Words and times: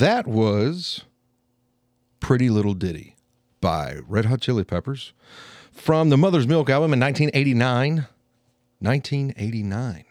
That 0.00 0.26
was 0.26 1.04
Pretty 2.20 2.48
Little 2.48 2.72
Ditty 2.72 3.16
by 3.60 3.98
Red 4.08 4.24
Hot 4.24 4.40
Chili 4.40 4.64
Peppers 4.64 5.12
from 5.72 6.08
the 6.08 6.16
Mother's 6.16 6.46
Milk 6.46 6.70
album 6.70 6.94
in 6.94 7.00
1989. 7.00 8.06
1989. 8.78 10.04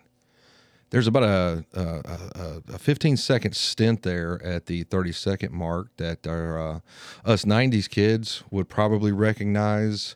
There's 0.91 1.07
about 1.07 1.23
a, 1.23 1.65
a, 1.73 2.61
a 2.75 2.77
15 2.77 3.17
second 3.17 3.55
stint 3.55 4.03
there 4.03 4.39
at 4.43 4.67
the 4.67 4.83
30 4.83 5.11
second 5.11 5.53
mark 5.53 5.87
that 5.97 6.27
our, 6.27 6.59
uh, 6.59 6.79
us 7.25 7.45
90s 7.45 7.89
kids 7.89 8.43
would 8.51 8.69
probably 8.69 9.11
recognize 9.11 10.15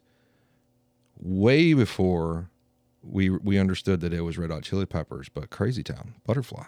way 1.19 1.73
before 1.73 2.51
we 3.01 3.31
we 3.31 3.57
understood 3.57 4.01
that 4.01 4.13
it 4.13 4.21
was 4.21 4.37
Red 4.37 4.51
Hot 4.51 4.61
Chili 4.61 4.85
Peppers, 4.85 5.29
but 5.29 5.49
Crazy 5.49 5.81
Town, 5.81 6.13
Butterfly, 6.27 6.65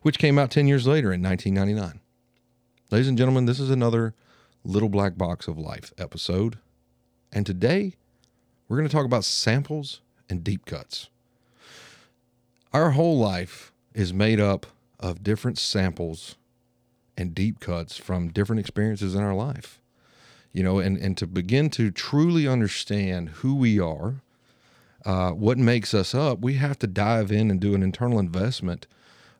which 0.00 0.18
came 0.18 0.38
out 0.38 0.50
10 0.50 0.66
years 0.66 0.86
later 0.86 1.12
in 1.12 1.22
1999. 1.22 2.00
Ladies 2.94 3.08
and 3.08 3.18
gentlemen, 3.18 3.46
this 3.46 3.58
is 3.58 3.70
another 3.70 4.14
Little 4.62 4.88
Black 4.88 5.18
Box 5.18 5.48
of 5.48 5.58
Life 5.58 5.92
episode. 5.98 6.58
And 7.32 7.44
today 7.44 7.94
we're 8.68 8.76
going 8.76 8.88
to 8.88 8.94
talk 8.94 9.04
about 9.04 9.24
samples 9.24 10.00
and 10.30 10.44
deep 10.44 10.64
cuts. 10.64 11.08
Our 12.72 12.92
whole 12.92 13.18
life 13.18 13.72
is 13.94 14.14
made 14.14 14.38
up 14.38 14.66
of 15.00 15.24
different 15.24 15.58
samples 15.58 16.36
and 17.18 17.34
deep 17.34 17.58
cuts 17.58 17.96
from 17.96 18.28
different 18.28 18.60
experiences 18.60 19.16
in 19.16 19.24
our 19.24 19.34
life. 19.34 19.80
You 20.52 20.62
know, 20.62 20.78
and, 20.78 20.96
and 20.96 21.18
to 21.18 21.26
begin 21.26 21.70
to 21.70 21.90
truly 21.90 22.46
understand 22.46 23.30
who 23.30 23.56
we 23.56 23.80
are, 23.80 24.22
uh, 25.04 25.32
what 25.32 25.58
makes 25.58 25.94
us 25.94 26.14
up, 26.14 26.38
we 26.38 26.54
have 26.54 26.78
to 26.78 26.86
dive 26.86 27.32
in 27.32 27.50
and 27.50 27.58
do 27.60 27.74
an 27.74 27.82
internal 27.82 28.20
investment 28.20 28.86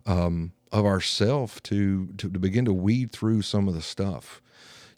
um, 0.07 0.51
of 0.75 0.85
ourself 0.85 1.62
to, 1.62 2.09
to 2.19 2.29
to 2.29 2.39
begin 2.39 2.65
to 2.65 2.73
weed 2.73 3.12
through 3.12 3.41
some 3.43 3.69
of 3.69 3.75
the 3.75 3.81
stuff. 3.81 4.43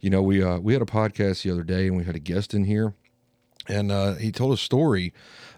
You 0.01 0.09
know, 0.09 0.23
we 0.23 0.43
uh, 0.43 0.59
we 0.59 0.73
had 0.73 0.81
a 0.81 0.87
podcast 0.87 1.43
the 1.43 1.51
other 1.51 1.63
day, 1.63 1.87
and 1.87 1.97
we 1.97 2.05
had 2.05 2.17
a 2.17 2.21
guest 2.21 2.55
in 2.55 2.65
here, 2.65 2.95
and 3.69 3.93
uh, 3.93 4.15
he 4.15 4.33
told 4.33 4.55
a 4.55 4.57
story 4.57 5.13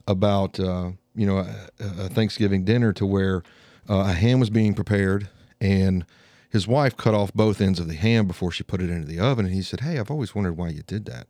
about 0.09 0.59
uh, 0.59 0.91
you 1.15 1.25
know 1.25 1.39
a, 1.39 1.71
a, 1.78 2.09
Thanksgiving 2.09 2.65
dinner 2.65 2.93
to 2.95 3.07
where 3.07 3.45
uh, 3.89 4.07
a 4.09 4.12
ham 4.12 4.41
was 4.41 4.51
being 4.51 4.75
prepared, 4.75 5.28
and 5.61 6.05
his 6.51 6.67
wife 6.67 6.97
cut 6.97 7.15
off 7.15 7.33
both 7.33 7.61
ends 7.61 7.78
of 7.78 7.87
the 7.87 7.95
ham 7.95 8.27
before 8.27 8.51
she 8.51 8.65
put 8.65 8.83
it 8.83 8.91
into 8.91 9.07
the 9.07 9.21
oven, 9.21 9.47
and 9.47 9.55
he 9.55 9.62
said, 9.62 9.81
"Hey, 9.81 10.01
I've 10.01 10.11
always 10.11 10.34
wondered 10.34 10.57
why 10.57 10.71
you 10.71 10.83
did 10.83 11.05
that," 11.05 11.28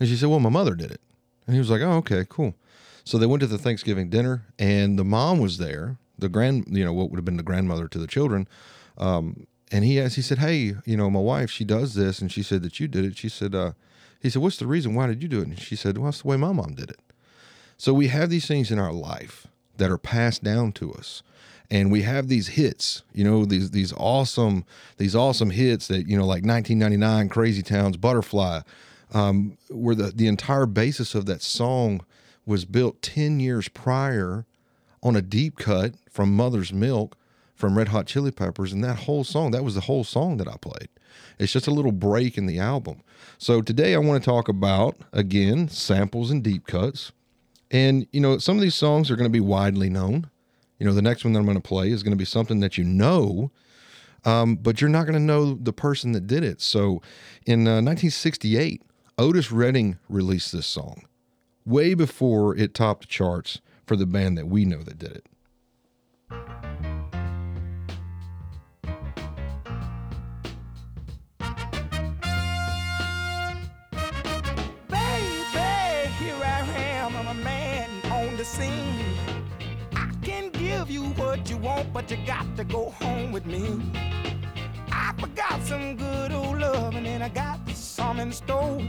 and 0.00 0.08
she 0.08 0.16
said, 0.16 0.28
"Well, 0.28 0.40
my 0.40 0.50
mother 0.50 0.74
did 0.74 0.90
it," 0.90 1.00
and 1.46 1.54
he 1.54 1.60
was 1.60 1.70
like, 1.70 1.82
"Oh, 1.82 1.98
okay, 1.98 2.26
cool." 2.28 2.56
So 3.04 3.16
they 3.16 3.26
went 3.26 3.42
to 3.42 3.46
the 3.46 3.58
Thanksgiving 3.58 4.08
dinner, 4.10 4.46
and 4.58 4.98
the 4.98 5.04
mom 5.04 5.38
was 5.38 5.58
there, 5.58 5.98
the 6.18 6.28
grand, 6.28 6.66
you 6.68 6.84
know, 6.84 6.92
what 6.92 7.10
would 7.10 7.16
have 7.16 7.24
been 7.24 7.36
the 7.36 7.42
grandmother 7.42 7.88
to 7.88 7.98
the 7.98 8.06
children. 8.06 8.48
Um, 8.98 9.46
and 9.72 9.84
he 9.84 10.00
asked, 10.00 10.16
he 10.16 10.22
said, 10.22 10.38
"Hey, 10.38 10.74
you 10.84 10.96
know, 10.96 11.10
my 11.10 11.20
wife, 11.20 11.50
she 11.50 11.64
does 11.64 11.94
this," 11.94 12.20
and 12.20 12.30
she 12.30 12.42
said 12.42 12.62
that 12.62 12.78
you 12.78 12.86
did 12.86 13.04
it. 13.04 13.16
She 13.16 13.28
said, 13.28 13.54
uh, 13.54 13.72
"He 14.20 14.30
said, 14.30 14.42
what's 14.42 14.58
the 14.58 14.66
reason? 14.66 14.94
Why 14.94 15.06
did 15.06 15.22
you 15.22 15.28
do 15.28 15.40
it?" 15.40 15.48
And 15.48 15.58
she 15.58 15.76
said, 15.76 15.98
"Well, 15.98 16.06
that's 16.06 16.22
the 16.22 16.28
way 16.28 16.36
my 16.36 16.52
mom 16.52 16.74
did 16.74 16.90
it." 16.90 17.00
So 17.76 17.92
we 17.92 18.08
have 18.08 18.30
these 18.30 18.46
things 18.46 18.70
in 18.70 18.78
our 18.78 18.92
life 18.92 19.46
that 19.76 19.90
are 19.90 19.98
passed 19.98 20.44
down 20.44 20.72
to 20.72 20.92
us, 20.92 21.22
and 21.70 21.90
we 21.90 22.02
have 22.02 22.28
these 22.28 22.48
hits, 22.48 23.02
you 23.12 23.24
know, 23.24 23.44
these 23.44 23.72
these 23.72 23.92
awesome 23.96 24.64
these 24.98 25.16
awesome 25.16 25.50
hits 25.50 25.88
that 25.88 26.06
you 26.08 26.16
know, 26.16 26.26
like 26.26 26.44
1999, 26.44 27.28
Crazy 27.28 27.62
Towns, 27.62 27.96
Butterfly, 27.96 28.60
um, 29.12 29.56
where 29.70 29.94
the 29.94 30.12
the 30.14 30.28
entire 30.28 30.66
basis 30.66 31.14
of 31.14 31.26
that 31.26 31.42
song 31.42 32.04
was 32.46 32.64
built 32.64 33.00
10 33.02 33.40
years 33.40 33.68
prior 33.68 34.44
on 35.04 35.14
a 35.14 35.22
deep 35.22 35.58
cut 35.58 35.94
from 36.10 36.34
Mother's 36.34 36.72
Milk 36.72 37.16
from 37.54 37.78
Red 37.78 37.88
Hot 37.88 38.06
Chili 38.06 38.32
Peppers. 38.32 38.72
And 38.72 38.82
that 38.82 39.00
whole 39.00 39.22
song, 39.22 39.52
that 39.52 39.62
was 39.62 39.74
the 39.74 39.82
whole 39.82 40.02
song 40.02 40.38
that 40.38 40.48
I 40.48 40.56
played. 40.56 40.88
It's 41.38 41.52
just 41.52 41.68
a 41.68 41.72
little 41.72 41.92
break 41.92 42.36
in 42.36 42.46
the 42.46 42.58
album. 42.58 43.02
So 43.38 43.62
today 43.62 43.94
I 43.94 43.98
want 43.98 44.22
to 44.22 44.28
talk 44.28 44.48
about, 44.48 44.96
again, 45.12 45.68
samples 45.68 46.30
and 46.30 46.42
deep 46.42 46.66
cuts. 46.66 47.12
And, 47.70 48.06
you 48.12 48.20
know, 48.20 48.38
some 48.38 48.56
of 48.56 48.62
these 48.62 48.74
songs 48.74 49.10
are 49.10 49.16
going 49.16 49.30
to 49.30 49.30
be 49.30 49.40
widely 49.40 49.88
known. 49.88 50.30
You 50.78 50.86
know, 50.86 50.94
the 50.94 51.02
next 51.02 51.24
one 51.24 51.32
that 51.32 51.40
I'm 51.40 51.46
going 51.46 51.60
to 51.60 51.66
play 51.66 51.90
is 51.90 52.02
going 52.02 52.12
to 52.12 52.16
be 52.16 52.24
something 52.24 52.60
that 52.60 52.76
you 52.76 52.84
know, 52.84 53.50
um, 54.24 54.56
but 54.56 54.80
you're 54.80 54.90
not 54.90 55.04
going 55.04 55.14
to 55.14 55.20
know 55.20 55.54
the 55.54 55.72
person 55.72 56.12
that 56.12 56.26
did 56.26 56.42
it. 56.42 56.60
So 56.60 57.02
in 57.46 57.66
uh, 57.66 57.82
1968, 57.82 58.82
Otis 59.18 59.52
Redding 59.52 59.98
released 60.08 60.52
this 60.52 60.66
song 60.66 61.04
way 61.64 61.94
before 61.94 62.56
it 62.56 62.74
topped 62.74 63.02
the 63.02 63.06
charts 63.06 63.60
for 63.86 63.96
the 63.96 64.06
band 64.06 64.38
that 64.38 64.46
we 64.46 64.64
know 64.64 64.82
that 64.82 64.98
did 64.98 65.12
it. 65.12 65.26
Baby, 74.88 76.08
here 76.18 76.40
I 76.42 76.64
am, 76.76 77.16
I'm 77.16 77.28
a 77.28 77.34
man 77.34 77.90
on 78.10 78.36
the 78.36 78.44
scene. 78.44 79.16
I 79.94 80.10
can 80.22 80.50
give 80.50 80.90
you 80.90 81.02
what 81.02 81.50
you 81.50 81.56
want, 81.58 81.92
but 81.92 82.10
you 82.10 82.16
got 82.26 82.56
to 82.56 82.64
go 82.64 82.90
home 82.90 83.32
with 83.32 83.46
me. 83.46 83.80
I 84.90 85.12
forgot 85.18 85.62
some 85.62 85.96
good 85.96 86.32
old 86.32 86.58
love, 86.58 86.94
and 86.94 87.22
I 87.22 87.28
got 87.28 87.68
some 87.70 88.20
in 88.20 88.32
store. 88.32 88.80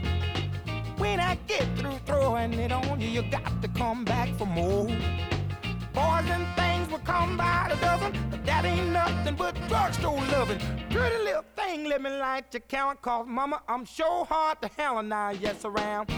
When 0.98 1.20
I 1.20 1.34
get 1.46 1.66
through 1.76 1.98
throwing 2.06 2.54
it 2.54 2.72
on 2.72 3.00
you, 3.00 3.08
you 3.08 3.22
got 3.30 3.60
to 3.60 3.68
come 3.68 4.04
back 4.04 4.34
for 4.38 4.46
more. 4.46 4.86
Boys 4.86 6.28
and 6.30 6.46
things 6.56 6.90
will 6.90 7.04
come 7.04 7.36
by 7.36 7.66
the 7.68 7.76
dozen, 7.76 8.12
but 8.30 8.44
that 8.46 8.64
ain't 8.64 8.92
nothing 8.92 9.34
but 9.34 9.54
drugstore 9.68 10.20
loving. 10.32 10.58
Pretty 10.90 11.18
little 11.22 11.44
thing, 11.54 11.84
let 11.84 12.00
me 12.00 12.08
light 12.10 12.46
your 12.52 12.62
count, 12.68 13.02
cause 13.02 13.26
mama, 13.28 13.60
I'm 13.68 13.84
sure 13.84 14.24
hard 14.24 14.62
to 14.62 14.70
and 14.78 15.12
I 15.12 15.32
yes 15.32 15.66
around. 15.66 16.10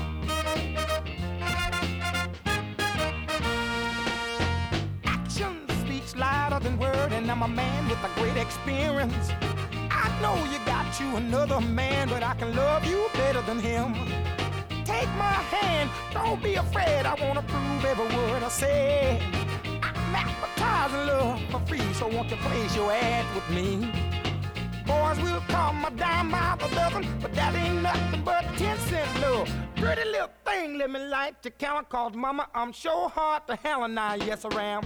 Action 5.05 5.67
speaks 5.85 6.15
louder 6.15 6.61
than 6.61 6.79
word, 6.79 7.13
and 7.13 7.29
I'm 7.29 7.43
a 7.43 7.49
man 7.49 7.89
with 7.89 7.99
a 8.05 8.21
great 8.21 8.37
experience. 8.37 9.31
I 9.91 10.09
know 10.23 10.37
you 10.53 10.59
got 10.65 11.01
you 11.01 11.17
another 11.17 11.61
man, 11.61 12.09
but 12.09 12.23
I 12.23 12.35
can 12.35 12.55
love 12.55 12.85
you 12.85 13.09
better 13.15 13.41
than 13.43 13.59
him 13.59 14.18
take 14.99 15.15
my 15.17 15.39
hand. 15.55 15.91
Don't 16.13 16.43
be 16.43 16.55
afraid. 16.55 17.07
I 17.07 17.15
wanna 17.25 17.43
prove 17.43 17.85
every 17.85 18.09
word 18.17 18.43
I 18.43 18.49
say. 18.49 19.21
I'm 19.83 20.15
advertising 20.25 21.07
love 21.11 21.41
for 21.51 21.61
free, 21.69 21.93
so 21.95 22.09
won't 22.09 22.31
you 22.31 22.37
place 22.49 22.75
your 22.75 22.91
ad 22.91 23.25
with 23.35 23.49
me? 23.57 23.69
Boys 24.87 25.19
will 25.21 25.45
come 25.49 25.85
a 25.85 25.91
dime 25.91 26.31
by 26.31 26.57
the 26.61 26.69
dozen, 26.75 27.05
but 27.21 27.33
that 27.35 27.55
ain't 27.55 27.83
nothing 27.83 28.23
but 28.25 28.45
ten 28.57 28.77
cent 28.89 29.11
love. 29.21 29.49
Pretty 29.77 30.05
little 30.15 30.33
thing, 30.45 30.79
let 30.79 30.91
me 30.91 31.01
light 31.01 31.35
your 31.45 31.53
counter, 31.53 31.87
cause 31.89 32.15
mama, 32.15 32.49
I'm 32.55 32.73
sure 32.73 33.09
hard 33.09 33.47
to 33.49 33.57
hell 33.57 33.85
and 33.85 33.99
I 34.01 34.17
yes 34.17 34.45
around. 34.45 34.85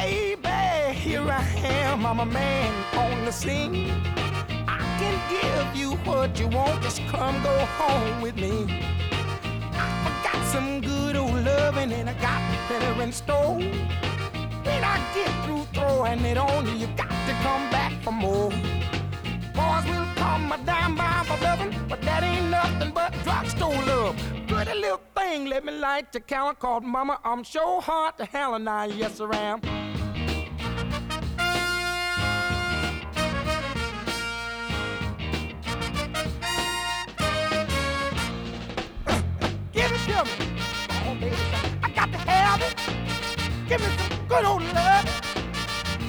Baby, 0.00 0.98
here 0.98 1.30
I 1.30 1.44
am, 1.62 2.06
I'm 2.06 2.20
a 2.20 2.24
man 2.24 2.72
on 2.96 3.26
the 3.26 3.30
scene. 3.30 3.90
I 4.66 4.78
can 4.98 5.16
give 5.28 5.76
you 5.78 5.90
what 6.08 6.40
you 6.40 6.48
want, 6.48 6.82
just 6.82 7.02
come 7.08 7.42
go 7.42 7.54
home 7.76 8.22
with 8.22 8.34
me. 8.36 8.64
I 9.74 10.10
got 10.24 10.42
some 10.46 10.80
good 10.80 11.16
old 11.16 11.44
loving 11.44 11.92
and 11.92 12.08
I 12.08 12.14
got 12.14 12.40
better 12.66 13.02
in 13.02 13.12
store. 13.12 13.56
When 13.58 14.82
I 14.94 14.96
get 15.14 15.30
through 15.44 15.64
throwing 15.74 16.24
it 16.24 16.38
on 16.38 16.66
you, 16.66 16.72
you 16.72 16.86
got 16.96 17.10
to 17.28 17.34
come 17.42 17.68
back 17.70 17.92
for 18.02 18.12
more. 18.12 18.48
Boys 19.52 19.84
will 19.84 20.08
come 20.16 20.50
a 20.50 20.58
dime 20.64 20.96
by 20.96 21.24
for 21.26 21.38
loving, 21.44 21.74
but 21.90 22.00
that 22.00 22.22
ain't 22.22 22.48
nothing 22.48 22.90
but 22.94 23.12
drugstore 23.22 23.74
love. 23.84 24.16
Pretty 24.48 24.80
little 24.80 25.02
thing, 25.14 25.44
let 25.44 25.62
me 25.62 25.72
light 25.72 26.06
your 26.14 26.22
counter, 26.22 26.58
called 26.58 26.84
mama, 26.84 27.20
I'm 27.22 27.44
sure 27.44 27.82
hard 27.82 28.16
to 28.16 28.24
hell 28.24 28.54
and 28.54 28.66
I 28.66 28.86
yes 28.86 29.20
around. 29.20 29.60
Give 29.62 29.89
Give 43.70 43.80
me 43.82 43.96
some 43.98 44.26
good 44.26 44.44
old 44.44 44.62
love. 44.62 45.08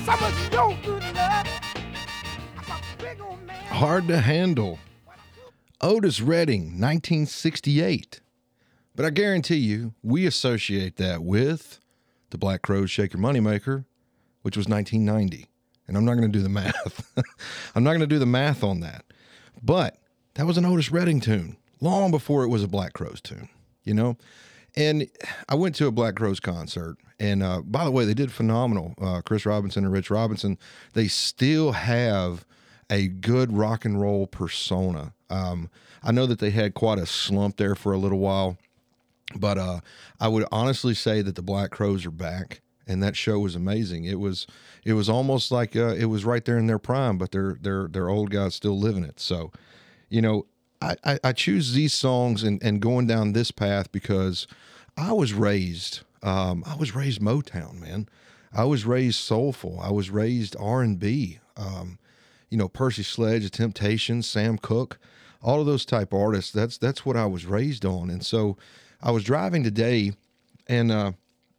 Some 0.03 0.23
of 0.23 0.51
your 0.51 0.75
good 0.83 1.03
love. 1.13 1.47
Hard 3.67 4.07
to 4.07 4.17
handle. 4.17 4.79
Otis 5.79 6.21
Redding, 6.21 6.79
1968. 6.81 8.21
But 8.95 9.05
I 9.05 9.11
guarantee 9.11 9.57
you, 9.57 9.93
we 10.01 10.25
associate 10.25 10.95
that 10.95 11.21
with 11.21 11.79
the 12.31 12.39
Black 12.39 12.63
Crowes 12.63 12.89
Shake 12.89 13.13
Your 13.13 13.21
Moneymaker, 13.21 13.85
which 14.41 14.57
was 14.57 14.67
1990. 14.67 15.47
And 15.87 15.95
I'm 15.95 16.03
not 16.03 16.15
going 16.15 16.31
to 16.31 16.35
do 16.35 16.41
the 16.41 16.49
math. 16.49 17.15
I'm 17.75 17.83
not 17.83 17.91
going 17.91 17.99
to 17.99 18.07
do 18.07 18.17
the 18.17 18.25
math 18.25 18.63
on 18.63 18.79
that. 18.79 19.05
But 19.61 19.99
that 20.33 20.47
was 20.47 20.57
an 20.57 20.65
Otis 20.65 20.91
Redding 20.91 21.19
tune. 21.19 21.57
long 21.79 22.09
before 22.09 22.43
it 22.43 22.49
was 22.49 22.63
a 22.63 22.67
Black 22.67 22.93
Crowes 22.93 23.21
tune, 23.21 23.49
you 23.83 23.93
know? 23.93 24.17
And 24.75 25.07
I 25.47 25.53
went 25.53 25.75
to 25.75 25.85
a 25.85 25.91
Black 25.91 26.15
Crowes 26.15 26.39
concert. 26.39 26.97
And 27.21 27.43
uh, 27.43 27.61
by 27.61 27.85
the 27.85 27.91
way, 27.91 28.03
they 28.03 28.15
did 28.15 28.31
phenomenal. 28.31 28.95
Uh, 28.99 29.21
Chris 29.21 29.45
Robinson 29.45 29.85
and 29.85 29.93
Rich 29.93 30.09
Robinson, 30.09 30.57
they 30.93 31.07
still 31.07 31.73
have 31.73 32.45
a 32.89 33.07
good 33.07 33.53
rock 33.55 33.85
and 33.85 34.01
roll 34.01 34.25
persona. 34.25 35.13
Um, 35.29 35.69
I 36.01 36.11
know 36.11 36.25
that 36.25 36.39
they 36.39 36.49
had 36.49 36.73
quite 36.73 36.97
a 36.97 37.05
slump 37.05 37.57
there 37.57 37.75
for 37.75 37.93
a 37.93 37.99
little 37.99 38.17
while, 38.17 38.57
but 39.35 39.59
uh, 39.59 39.81
I 40.19 40.29
would 40.29 40.45
honestly 40.51 40.95
say 40.95 41.21
that 41.21 41.35
the 41.35 41.43
Black 41.43 41.69
Crowes 41.69 42.07
are 42.07 42.11
back, 42.11 42.61
and 42.87 43.03
that 43.03 43.15
show 43.15 43.37
was 43.37 43.55
amazing. 43.55 44.05
It 44.05 44.19
was 44.19 44.47
it 44.83 44.93
was 44.93 45.07
almost 45.07 45.51
like 45.51 45.75
uh, 45.75 45.93
it 45.93 46.05
was 46.05 46.25
right 46.25 46.43
there 46.43 46.57
in 46.57 46.65
their 46.65 46.79
prime, 46.79 47.19
but 47.19 47.31
their 47.31 47.55
their 47.61 47.87
their 47.87 48.09
old 48.09 48.31
guys 48.31 48.55
still 48.55 48.79
living 48.79 49.03
it. 49.03 49.19
So, 49.19 49.51
you 50.09 50.23
know, 50.23 50.47
I, 50.81 50.95
I, 51.05 51.19
I 51.25 51.33
choose 51.33 51.73
these 51.73 51.93
songs 51.93 52.41
and, 52.41 52.61
and 52.63 52.81
going 52.81 53.05
down 53.05 53.33
this 53.33 53.51
path 53.51 53.91
because 53.91 54.47
I 54.97 55.13
was 55.13 55.33
raised 55.33 56.01
um, 56.23 56.63
I 56.65 56.75
was 56.75 56.95
raised 56.95 57.21
Motown, 57.21 57.79
man. 57.79 58.07
I 58.53 58.65
was 58.65 58.85
raised 58.85 59.19
soulful. 59.19 59.79
I 59.81 59.91
was 59.91 60.09
raised 60.09 60.55
R 60.59 60.81
and 60.81 60.99
B. 60.99 61.39
Um, 61.55 61.99
you 62.49 62.57
know, 62.57 62.67
Percy 62.67 63.03
Sledge, 63.03 63.43
The 63.43 63.49
Temptations, 63.49 64.27
Sam 64.27 64.57
Cooke, 64.57 64.99
all 65.41 65.59
of 65.59 65.65
those 65.65 65.85
type 65.85 66.13
artists. 66.13 66.51
That's 66.51 66.77
that's 66.77 67.05
what 67.05 67.15
I 67.15 67.25
was 67.25 67.45
raised 67.45 67.85
on. 67.85 68.09
And 68.09 68.25
so 68.25 68.57
I 69.01 69.11
was 69.11 69.23
driving 69.23 69.63
today, 69.63 70.11
and 70.67 70.91
uh, 70.91 71.13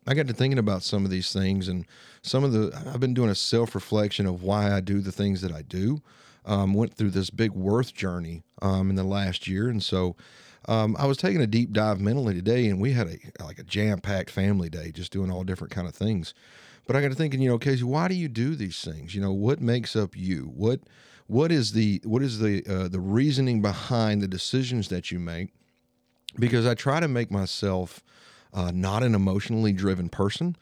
I 0.07 0.15
got 0.15 0.27
to 0.29 0.35
thinking 0.35 0.59
about 0.59 0.83
some 0.83 1.05
of 1.05 1.11
these 1.11 1.33
things 1.33 1.69
and 1.69 1.87
some 2.23 2.45
of 2.45 2.53
the. 2.53 2.73
I've 2.93 3.01
been 3.01 3.15
doing 3.15 3.31
a 3.31 3.35
self 3.35 3.75
reflection 3.75 4.27
of 4.27 4.43
why 4.43 4.73
I 4.73 4.81
do 4.81 5.01
the 5.01 5.13
things 5.13 5.41
that 5.41 5.53
I 5.53 5.63
do. 5.63 6.03
Um, 6.45 6.75
went 6.75 6.95
through 6.95 7.11
this 7.11 7.31
big 7.31 7.53
worth 7.53 7.95
journey 7.95 8.43
um, 8.61 8.91
in 8.91 8.97
the 8.97 9.05
last 9.05 9.47
year, 9.47 9.69
and 9.69 9.81
so 9.83 10.17
um, 10.69 10.97
I 10.99 11.07
was 11.07 11.17
taking 11.17 11.41
a 11.41 11.47
deep 11.47 11.73
dive 11.73 12.01
mentally 12.01 12.35
today, 12.35 12.69
and 12.69 12.81
we 12.81 12.93
had 12.93 13.09
a 13.09 13.45
like 13.45 13.59
a 13.59 13.65
jam 13.65 14.01
packed 14.01 14.31
family 14.31 14.69
day, 14.69 14.93
just 14.93 15.13
doing 15.13 15.31
all 15.31 15.45
different 15.45 15.73
kind 15.73 15.89
of 15.89 15.95
things. 15.95 16.35
But 16.87 16.97
I 16.97 17.01
got 17.01 17.09
to 17.09 17.15
thinking, 17.15 17.41
you 17.41 17.49
know, 17.49 17.59
Casey, 17.59 17.85
why 17.85 18.09
do 18.09 18.15
you 18.15 18.29
do 18.29 18.55
these 18.55 18.81
things? 18.83 19.15
You 19.15 19.21
know, 19.21 19.33
what 19.33 19.61
makes 19.61 19.95
up 19.97 20.17
you? 20.17 20.53
What 20.55 20.81
what 21.27 21.53
is 21.53 21.73
the 21.73 22.01
what 22.05 22.23
is 22.23 22.39
the 22.39 22.65
uh, 22.67 22.89
the 22.89 23.01
reasoning 23.01 23.63
behind 23.63 24.23
the 24.23 24.29
decisions 24.29 24.89
that 24.89 25.11
you 25.11 25.19
make? 25.19 25.51
Because 26.39 26.67
I 26.67 26.75
try 26.75 27.01
to 27.01 27.09
make 27.09 27.31
myself 27.31 28.03
uh, 28.55 28.71
not 28.73 29.03
an 29.03 29.15
emotionally 29.15 29.73
driven 29.73 30.09
person, 30.09 30.57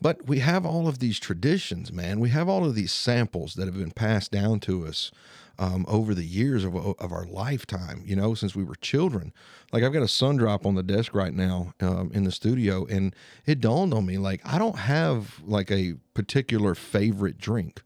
but 0.00 0.26
we 0.26 0.40
have 0.40 0.66
all 0.66 0.88
of 0.88 0.98
these 0.98 1.18
traditions, 1.18 1.92
man. 1.92 2.20
We 2.20 2.30
have 2.30 2.48
all 2.48 2.64
of 2.64 2.74
these 2.74 2.92
samples 2.92 3.54
that 3.54 3.66
have 3.66 3.78
been 3.78 3.92
passed 3.92 4.32
down 4.32 4.60
to 4.60 4.86
us 4.86 5.10
um, 5.58 5.84
over 5.88 6.14
the 6.14 6.24
years 6.24 6.64
of, 6.64 6.74
of 6.74 7.12
our 7.12 7.24
lifetime, 7.24 8.02
you 8.04 8.16
know, 8.16 8.34
since 8.34 8.54
we 8.54 8.64
were 8.64 8.74
children. 8.76 9.32
Like 9.72 9.82
I've 9.82 9.92
got 9.92 10.02
a 10.02 10.08
sun 10.08 10.36
drop 10.36 10.66
on 10.66 10.74
the 10.74 10.82
desk 10.82 11.14
right 11.14 11.32
now 11.32 11.74
um, 11.80 12.10
in 12.12 12.24
the 12.24 12.32
studio, 12.32 12.86
and 12.86 13.14
it 13.46 13.60
dawned 13.60 13.94
on 13.94 14.06
me 14.06 14.18
like 14.18 14.40
I 14.44 14.58
don't 14.58 14.78
have 14.78 15.40
like 15.44 15.70
a 15.70 15.94
particular 16.14 16.74
favorite 16.74 17.38
drink. 17.38 17.82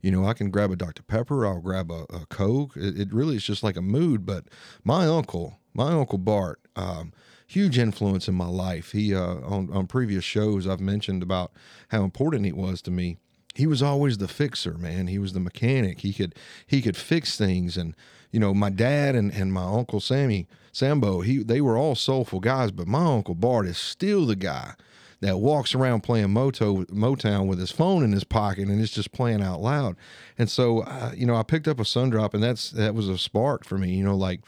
You 0.00 0.12
know, 0.12 0.26
I 0.26 0.32
can 0.32 0.50
grab 0.50 0.70
a 0.70 0.76
Dr. 0.76 1.02
Pepper, 1.02 1.44
I'll 1.44 1.60
grab 1.60 1.90
a, 1.90 2.06
a 2.10 2.24
Coke. 2.28 2.76
It, 2.76 3.00
it, 3.00 3.12
really 3.12 3.34
is 3.34 3.44
just 3.44 3.64
like 3.64 3.76
a 3.76 3.82
mood. 3.82 4.24
But 4.24 4.44
my 4.84 5.06
uncle, 5.06 5.58
my 5.74 5.90
uncle 5.90 6.18
Bart, 6.18 6.60
um, 6.76 7.12
huge 7.48 7.78
influence 7.78 8.28
in 8.28 8.34
my 8.36 8.46
life. 8.46 8.92
He 8.92 9.12
uh, 9.14 9.38
on 9.44 9.70
on 9.72 9.86
previous 9.88 10.22
shows 10.22 10.68
I've 10.68 10.80
mentioned 10.80 11.22
about 11.22 11.52
how 11.88 12.04
important 12.04 12.44
he 12.44 12.52
was 12.52 12.80
to 12.82 12.92
me 12.92 13.18
he 13.58 13.66
was 13.66 13.82
always 13.82 14.18
the 14.18 14.28
fixer, 14.28 14.74
man. 14.74 15.08
He 15.08 15.18
was 15.18 15.32
the 15.32 15.40
mechanic. 15.40 16.00
He 16.00 16.12
could 16.12 16.36
he 16.64 16.80
could 16.80 16.96
fix 16.96 17.36
things 17.36 17.76
and 17.76 17.94
you 18.30 18.38
know, 18.38 18.54
my 18.54 18.70
dad 18.70 19.16
and, 19.16 19.32
and 19.32 19.52
my 19.52 19.64
uncle 19.64 20.00
Sammy 20.00 20.46
Sambo, 20.70 21.22
he 21.22 21.42
they 21.42 21.60
were 21.60 21.76
all 21.76 21.96
soulful 21.96 22.38
guys, 22.38 22.70
but 22.70 22.86
my 22.86 23.04
uncle 23.04 23.34
Bart 23.34 23.66
is 23.66 23.76
still 23.76 24.26
the 24.26 24.36
guy 24.36 24.74
that 25.20 25.38
walks 25.38 25.74
around 25.74 26.02
playing 26.02 26.30
Moto, 26.30 26.84
Motown 26.84 27.48
with 27.48 27.58
his 27.58 27.72
phone 27.72 28.04
in 28.04 28.12
his 28.12 28.22
pocket 28.22 28.68
and 28.68 28.80
it's 28.80 28.92
just 28.92 29.10
playing 29.10 29.42
out 29.42 29.60
loud. 29.60 29.96
And 30.38 30.48
so, 30.48 30.82
uh, 30.82 31.10
you 31.16 31.26
know, 31.26 31.34
I 31.34 31.42
picked 31.42 31.66
up 31.66 31.80
a 31.80 31.84
sun 31.84 32.10
drop 32.10 32.34
and 32.34 32.42
that's 32.42 32.70
that 32.70 32.94
was 32.94 33.08
a 33.08 33.18
spark 33.18 33.64
for 33.64 33.76
me. 33.76 33.90
You 33.90 34.04
know, 34.04 34.16
like, 34.16 34.40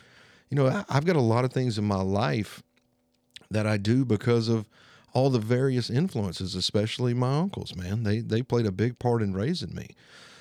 you 0.50 0.57
know, 0.57 0.85
I've 0.88 1.05
got 1.05 1.17
a 1.17 1.21
lot 1.21 1.45
of 1.45 1.52
things 1.52 1.79
in 1.79 1.85
my 1.85 2.00
life 2.00 2.62
that 3.50 3.67
I 3.67 3.76
do 3.76 4.05
because 4.05 4.49
of 4.49 4.69
all 5.12 5.31
the 5.31 5.38
various 5.38 5.90
influences, 5.90 6.55
especially 6.55 7.14
my 7.14 7.38
uncles, 7.38 7.75
man. 7.75 8.02
They 8.02 8.21
they 8.21 8.43
played 8.43 8.67
a 8.67 8.73
big 8.73 8.99
part 8.99 9.23
in 9.23 9.35
raising 9.35 9.75
me. 9.75 9.88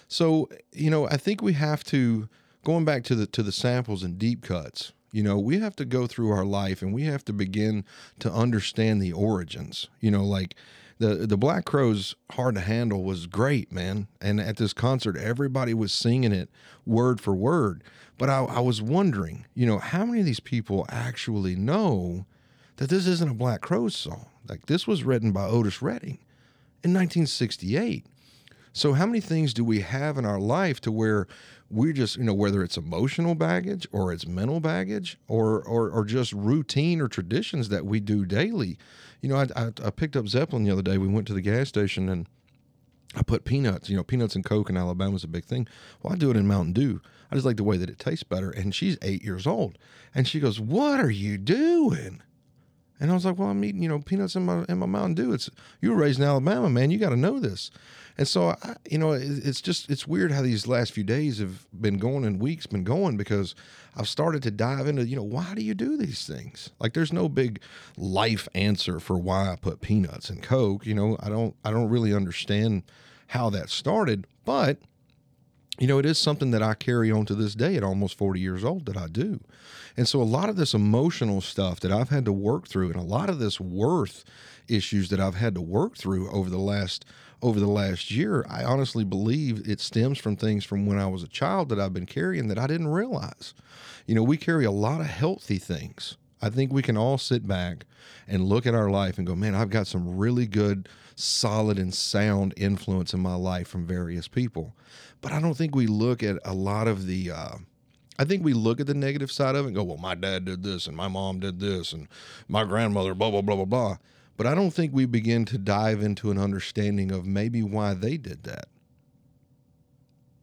So, 0.07 0.49
you 0.71 0.89
know, 0.89 1.07
I 1.07 1.17
think 1.17 1.41
we 1.41 1.53
have 1.53 1.83
to 1.85 2.27
going 2.63 2.85
back 2.85 3.03
to 3.05 3.15
the 3.15 3.27
to 3.27 3.43
the 3.43 3.51
samples 3.51 4.03
and 4.03 4.17
deep 4.17 4.41
cuts. 4.41 4.91
You 5.11 5.23
know, 5.23 5.39
we 5.39 5.59
have 5.59 5.75
to 5.77 5.85
go 5.85 6.05
through 6.05 6.31
our 6.31 6.45
life 6.45 6.81
and 6.81 6.93
we 6.93 7.03
have 7.03 7.25
to 7.25 7.33
begin 7.33 7.83
to 8.19 8.31
understand 8.31 9.01
the 9.01 9.11
origins. 9.11 9.87
You 9.99 10.11
know, 10.11 10.23
like 10.23 10.55
the 10.99 11.27
the 11.27 11.37
Black 11.37 11.65
Crowes 11.65 12.15
Hard 12.31 12.55
to 12.55 12.61
Handle 12.61 13.03
was 13.03 13.25
great, 13.25 13.71
man. 13.71 14.07
And 14.21 14.39
at 14.39 14.57
this 14.57 14.73
concert, 14.73 15.17
everybody 15.17 15.73
was 15.73 15.91
singing 15.91 16.31
it 16.31 16.49
word 16.85 17.21
for 17.21 17.33
word. 17.33 17.83
But 18.17 18.29
I, 18.29 18.43
I 18.43 18.59
was 18.59 18.81
wondering, 18.81 19.45
you 19.55 19.65
know, 19.65 19.79
how 19.79 20.05
many 20.05 20.19
of 20.19 20.25
these 20.25 20.41
people 20.41 20.85
actually 20.89 21.55
know 21.55 22.25
that 22.79 22.89
this 22.89 23.07
isn't 23.07 23.31
a 23.31 23.33
Black 23.33 23.59
Crowes 23.59 23.93
song? 23.93 24.27
Like 24.47 24.67
this 24.67 24.87
was 24.87 25.03
written 25.03 25.33
by 25.33 25.43
Otis 25.43 25.81
Redding 25.81 26.17
in 26.81 26.93
1968. 26.93 28.05
So 28.71 28.93
how 28.93 29.05
many 29.05 29.19
things 29.19 29.53
do 29.53 29.65
we 29.65 29.81
have 29.81 30.17
in 30.17 30.25
our 30.25 30.39
life 30.39 30.79
to 30.81 30.91
where 30.91 31.27
we're 31.69 31.91
just, 31.91 32.15
you 32.15 32.23
know, 32.23 32.33
whether 32.33 32.63
it's 32.63 32.77
emotional 32.77 33.35
baggage 33.35 33.85
or 33.91 34.13
it's 34.13 34.25
mental 34.25 34.61
baggage 34.61 35.17
or 35.27 35.61
or, 35.61 35.89
or 35.89 36.05
just 36.05 36.31
routine 36.31 37.01
or 37.01 37.09
traditions 37.09 37.67
that 37.67 37.85
we 37.85 37.99
do 37.99 38.25
daily. 38.25 38.77
You 39.21 39.27
know, 39.27 39.35
I, 39.35 39.47
I, 39.57 39.71
I 39.83 39.89
picked 39.89 40.15
up 40.15 40.29
Zeppelin 40.29 40.63
the 40.63 40.71
other 40.71 40.81
day. 40.81 40.97
We 40.97 41.09
went 41.09 41.27
to 41.27 41.33
the 41.33 41.41
gas 41.41 41.67
station 41.67 42.07
and 42.07 42.27
I 43.13 43.23
put 43.23 43.43
peanuts, 43.43 43.89
you 43.89 43.97
know, 43.97 44.03
peanuts 44.03 44.35
and 44.35 44.45
Coke 44.45 44.69
in 44.69 44.77
Alabama 44.77 45.17
is 45.17 45.25
a 45.25 45.27
big 45.27 45.43
thing. 45.43 45.67
Well, 46.01 46.13
I 46.13 46.15
do 46.15 46.31
it 46.31 46.37
in 46.37 46.47
Mountain 46.47 46.73
Dew. 46.73 47.01
I 47.29 47.35
just 47.35 47.45
like 47.45 47.57
the 47.57 47.63
way 47.63 47.75
that 47.75 47.89
it 47.89 47.99
tastes 47.99 48.23
better. 48.23 48.51
And 48.51 48.73
she's 48.73 48.97
eight 49.01 49.21
years 49.21 49.45
old. 49.45 49.77
And 50.15 50.27
she 50.29 50.39
goes, 50.39 50.61
What 50.61 51.01
are 51.01 51.11
you 51.11 51.37
doing? 51.37 52.21
And 52.99 53.11
I 53.11 53.13
was 53.13 53.25
like, 53.25 53.37
well, 53.37 53.49
I'm 53.49 53.63
eating, 53.63 53.81
you 53.81 53.89
know, 53.89 53.99
peanuts 53.99 54.35
in 54.35 54.45
my 54.45 54.65
in 54.67 54.77
my 54.79 54.85
Mountain 54.85 55.15
Dew. 55.15 55.33
It's 55.33 55.49
you 55.81 55.91
were 55.91 55.95
raised 55.95 56.19
in 56.19 56.25
Alabama, 56.25 56.69
man. 56.69 56.91
You 56.91 56.97
got 56.97 57.09
to 57.09 57.17
know 57.17 57.39
this. 57.39 57.71
And 58.17 58.27
so, 58.27 58.49
I, 58.49 58.75
you 58.89 58.97
know, 58.97 59.13
it, 59.13 59.23
it's 59.23 59.61
just 59.61 59.89
it's 59.89 60.05
weird 60.05 60.33
how 60.33 60.41
these 60.41 60.67
last 60.67 60.91
few 60.91 61.05
days 61.05 61.39
have 61.39 61.65
been 61.79 61.97
going 61.97 62.25
and 62.25 62.41
weeks 62.41 62.67
been 62.67 62.83
going 62.83 63.15
because 63.15 63.55
I've 63.95 64.09
started 64.09 64.43
to 64.43 64.51
dive 64.51 64.87
into, 64.87 65.05
you 65.05 65.15
know, 65.15 65.23
why 65.23 65.53
do 65.55 65.63
you 65.63 65.73
do 65.73 65.95
these 65.95 66.27
things? 66.27 66.71
Like, 66.79 66.93
there's 66.93 67.13
no 67.13 67.29
big 67.29 67.61
life 67.95 68.49
answer 68.53 68.99
for 68.99 69.17
why 69.17 69.51
I 69.51 69.55
put 69.55 69.79
peanuts 69.79 70.29
in 70.29 70.41
Coke. 70.41 70.85
You 70.85 70.95
know, 70.95 71.17
I 71.21 71.29
don't 71.29 71.55
I 71.63 71.71
don't 71.71 71.89
really 71.89 72.13
understand 72.13 72.83
how 73.27 73.49
that 73.51 73.69
started, 73.69 74.27
but 74.43 74.77
you 75.79 75.87
know, 75.87 75.97
it 75.97 76.05
is 76.05 76.17
something 76.17 76.51
that 76.51 76.61
I 76.61 76.73
carry 76.73 77.11
on 77.11 77.25
to 77.27 77.35
this 77.35 77.55
day 77.55 77.77
at 77.77 77.83
almost 77.83 78.17
40 78.17 78.39
years 78.39 78.63
old 78.63 78.85
that 78.85 78.97
I 78.97 79.07
do. 79.07 79.39
And 79.95 80.07
so 80.07 80.21
a 80.21 80.23
lot 80.23 80.49
of 80.49 80.55
this 80.55 80.73
emotional 80.73 81.41
stuff 81.41 81.79
that 81.79 81.91
I've 81.91 82.09
had 82.09 82.25
to 82.25 82.33
work 82.33 82.67
through 82.67 82.87
and 82.87 82.99
a 82.99 83.03
lot 83.03 83.29
of 83.29 83.39
this 83.39 83.59
worth 83.59 84.23
issues 84.67 85.09
that 85.09 85.19
I've 85.19 85.35
had 85.35 85.55
to 85.55 85.61
work 85.61 85.97
through 85.97 86.29
over 86.31 86.49
the 86.49 86.59
last 86.59 87.05
over 87.41 87.59
the 87.59 87.67
last 87.67 88.11
year, 88.11 88.45
I 88.49 88.65
honestly 88.65 89.05
believe 89.05 89.65
it 89.65 89.79
stems 89.79 90.17
from 90.17 90.35
things 90.35 90.65
from 90.65 90.85
when 90.85 90.97
I 90.97 91.07
was 91.07 91.23
a 91.23 91.27
child 91.27 91.69
that 91.69 91.79
I've 91.79 91.93
been 91.93 92.05
carrying 92.05 92.49
that 92.49 92.59
I 92.59 92.67
didn't 92.67 92.89
realize. 92.89 93.53
You 94.05 94.15
know, 94.15 94.23
we 94.23 94.35
carry 94.35 94.65
a 94.65 94.71
lot 94.71 94.99
of 94.99 95.07
healthy 95.07 95.57
things. 95.57 96.17
I 96.41 96.49
think 96.49 96.71
we 96.71 96.81
can 96.81 96.97
all 96.97 97.17
sit 97.17 97.47
back 97.47 97.85
and 98.27 98.45
look 98.45 98.65
at 98.65 98.75
our 98.75 98.89
life 98.89 99.17
and 99.17 99.27
go, 99.27 99.35
man, 99.35 99.55
I've 99.55 99.69
got 99.69 99.87
some 99.87 100.17
really 100.17 100.47
good, 100.47 100.89
solid, 101.15 101.77
and 101.77 101.93
sound 101.93 102.53
influence 102.55 103.13
in 103.13 103.19
my 103.19 103.35
life 103.35 103.67
from 103.67 103.85
various 103.85 104.27
people. 104.27 104.73
But 105.21 105.31
I 105.31 105.41
don't 105.41 105.55
think 105.55 105.75
we 105.75 105.87
look 105.87 106.23
at 106.23 106.37
a 106.45 106.53
lot 106.53 106.87
of 106.87 107.05
the. 107.05 107.31
Uh, 107.31 107.55
I 108.17 108.25
think 108.25 108.43
we 108.43 108.53
look 108.53 108.81
at 108.81 108.87
the 108.87 108.93
negative 108.93 109.31
side 109.31 109.55
of 109.55 109.65
it 109.65 109.69
and 109.69 109.75
go, 109.75 109.83
well, 109.83 109.97
my 109.97 110.13
dad 110.13 110.43
did 110.43 110.61
this 110.61 110.87
and 110.87 110.95
my 110.95 111.07
mom 111.07 111.39
did 111.39 111.61
this 111.61 111.93
and 111.93 112.09
my 112.49 112.65
grandmother, 112.65 113.13
blah, 113.13 113.31
blah, 113.31 113.41
blah, 113.41 113.55
blah, 113.55 113.65
blah. 113.65 113.97
But 114.35 114.45
I 114.45 114.55
don't 114.55 114.71
think 114.71 114.93
we 114.93 115.05
begin 115.05 115.45
to 115.45 115.57
dive 115.57 116.01
into 116.01 116.29
an 116.29 116.37
understanding 116.37 117.11
of 117.11 117.25
maybe 117.25 117.63
why 117.63 117.93
they 117.93 118.17
did 118.17 118.43
that. 118.43 118.67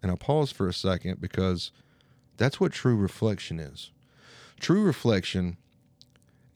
And 0.03 0.11
I'll 0.11 0.17
pause 0.17 0.53
for 0.53 0.69
a 0.69 0.73
second 0.73 1.21
because 1.21 1.71
that's 2.39 2.59
what 2.59 2.73
true 2.73 2.97
reflection 2.97 3.61
is. 3.61 3.91
True 4.59 4.83
reflection 4.83 5.59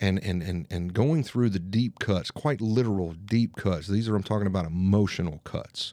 and 0.00 0.22
and 0.24 0.42
and 0.42 0.66
and 0.70 0.94
going 0.94 1.22
through 1.22 1.50
the 1.50 1.58
deep 1.58 1.98
cuts, 1.98 2.30
quite 2.30 2.62
literal 2.62 3.12
deep 3.12 3.56
cuts. 3.56 3.88
These 3.88 4.08
are 4.08 4.16
I'm 4.16 4.22
talking 4.22 4.46
about 4.46 4.64
emotional 4.64 5.40
cuts 5.44 5.92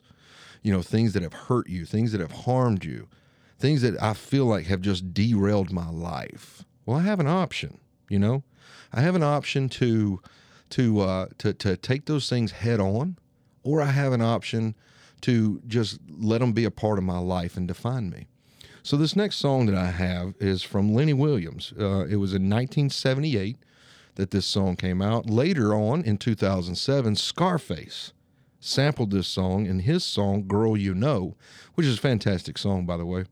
you 0.62 0.72
know, 0.72 0.82
things 0.82 1.12
that 1.12 1.22
have 1.22 1.32
hurt 1.32 1.68
you, 1.68 1.84
things 1.84 2.12
that 2.12 2.20
have 2.20 2.32
harmed 2.32 2.84
you, 2.84 3.08
things 3.58 3.82
that 3.82 4.00
I 4.02 4.14
feel 4.14 4.46
like 4.46 4.66
have 4.66 4.80
just 4.80 5.12
derailed 5.12 5.72
my 5.72 5.88
life. 5.88 6.64
Well, 6.86 6.98
I 6.98 7.02
have 7.02 7.20
an 7.20 7.26
option, 7.26 7.78
you 8.08 8.18
know, 8.18 8.42
I 8.92 9.00
have 9.00 9.14
an 9.14 9.22
option 9.22 9.68
to 9.70 10.20
to 10.70 11.00
uh, 11.00 11.26
to 11.38 11.52
to 11.54 11.76
take 11.76 12.06
those 12.06 12.28
things 12.28 12.52
head 12.52 12.80
on, 12.80 13.18
or 13.62 13.80
I 13.80 13.86
have 13.86 14.12
an 14.12 14.22
option 14.22 14.74
to 15.22 15.60
just 15.66 15.98
let 16.08 16.40
them 16.40 16.52
be 16.52 16.64
a 16.64 16.70
part 16.70 16.98
of 16.98 17.04
my 17.04 17.18
life 17.18 17.56
and 17.56 17.66
define 17.66 18.10
me. 18.10 18.26
So 18.82 18.96
this 18.96 19.16
next 19.16 19.36
song 19.36 19.66
that 19.66 19.74
I 19.74 19.90
have 19.90 20.34
is 20.38 20.62
from 20.62 20.94
Lenny 20.94 21.12
Williams. 21.12 21.72
Uh, 21.78 22.06
it 22.08 22.16
was 22.16 22.32
in 22.32 22.48
1978 22.48 23.58
that 24.14 24.30
this 24.30 24.46
song 24.46 24.76
came 24.76 25.02
out. 25.02 25.28
Later 25.28 25.74
on 25.74 26.02
in 26.02 26.16
2007, 26.16 27.16
Scarface 27.16 28.12
sampled 28.60 29.10
this 29.10 29.28
song 29.28 29.66
in 29.66 29.80
his 29.80 30.04
song 30.04 30.46
"Girl 30.46 30.76
You 30.76 30.94
Know," 30.94 31.36
which 31.74 31.86
is 31.86 31.98
a 31.98 32.00
fantastic 32.00 32.58
song, 32.58 32.86
by 32.86 32.96
the 32.96 33.06
way. 33.06 33.24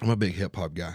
I'm 0.00 0.10
a 0.10 0.16
big 0.16 0.34
hip 0.34 0.56
hop 0.56 0.74
guy. 0.74 0.94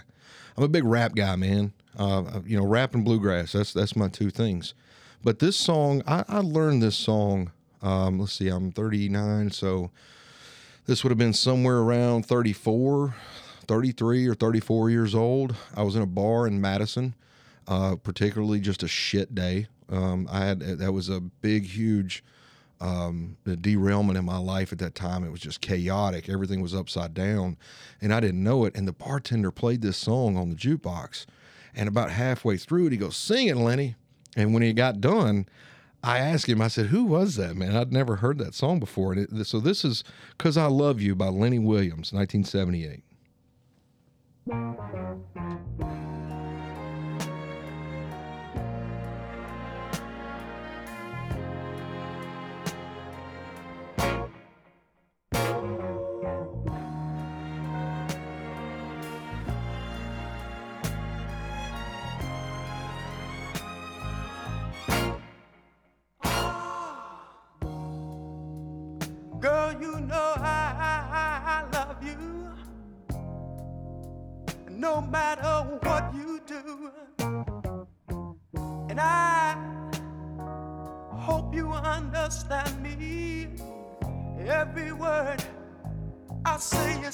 I'm 0.56 0.64
a 0.64 0.68
big 0.68 0.84
rap 0.84 1.14
guy, 1.14 1.36
man. 1.36 1.72
Uh, 1.96 2.40
you 2.44 2.58
know, 2.58 2.66
rap 2.66 2.94
and 2.94 3.04
bluegrass. 3.04 3.52
That's 3.52 3.72
that's 3.72 3.96
my 3.96 4.08
two 4.08 4.30
things. 4.30 4.74
But 5.22 5.38
this 5.38 5.56
song, 5.56 6.02
I, 6.06 6.24
I 6.28 6.38
learned 6.38 6.82
this 6.82 6.96
song. 6.96 7.52
Um, 7.82 8.18
let's 8.18 8.32
see, 8.32 8.48
I'm 8.48 8.72
39, 8.72 9.50
so 9.50 9.90
this 10.86 11.02
would 11.02 11.10
have 11.10 11.18
been 11.18 11.32
somewhere 11.32 11.78
around 11.78 12.26
34, 12.26 13.14
33 13.66 14.26
or 14.26 14.34
34 14.34 14.90
years 14.90 15.14
old. 15.14 15.54
I 15.74 15.82
was 15.82 15.94
in 15.94 16.02
a 16.02 16.06
bar 16.06 16.46
in 16.46 16.60
Madison, 16.60 17.14
uh, 17.68 17.96
particularly 17.96 18.60
just 18.60 18.82
a 18.82 18.88
shit 18.88 19.34
day. 19.34 19.68
Um, 19.88 20.28
I 20.30 20.44
had 20.44 20.60
that 20.60 20.92
was 20.92 21.08
a 21.08 21.20
big, 21.20 21.66
huge 21.66 22.24
um, 22.80 23.36
the 23.44 23.56
derailment 23.56 24.18
in 24.18 24.24
my 24.24 24.38
life 24.38 24.72
at 24.72 24.78
that 24.78 24.94
time. 24.94 25.24
It 25.24 25.30
was 25.30 25.40
just 25.40 25.60
chaotic. 25.60 26.28
Everything 26.28 26.60
was 26.60 26.74
upside 26.74 27.14
down, 27.14 27.56
and 28.00 28.12
I 28.12 28.20
didn't 28.20 28.42
know 28.42 28.64
it. 28.64 28.76
And 28.76 28.86
the 28.86 28.92
bartender 28.92 29.50
played 29.50 29.82
this 29.82 29.96
song 29.96 30.36
on 30.36 30.48
the 30.48 30.56
jukebox, 30.56 31.26
and 31.74 31.88
about 31.88 32.10
halfway 32.10 32.56
through 32.56 32.86
it, 32.86 32.92
he 32.92 32.98
goes, 32.98 33.16
"Sing 33.16 33.48
it, 33.48 33.56
Lenny." 33.56 33.96
And 34.36 34.54
when 34.54 34.62
he 34.62 34.72
got 34.72 35.00
done, 35.00 35.46
I 36.02 36.18
asked 36.18 36.48
him. 36.48 36.60
I 36.60 36.68
said, 36.68 36.86
"Who 36.86 37.04
was 37.04 37.36
that 37.36 37.56
man? 37.56 37.74
I'd 37.74 37.92
never 37.92 38.16
heard 38.16 38.38
that 38.38 38.54
song 38.54 38.78
before." 38.78 39.12
And 39.12 39.40
it, 39.40 39.46
so 39.46 39.58
this 39.58 39.84
is 39.84 40.04
"Cause 40.38 40.56
I 40.56 40.66
Love 40.66 41.00
You" 41.00 41.14
by 41.14 41.28
Lenny 41.28 41.58
Williams, 41.58 42.12
1978. 42.12 43.02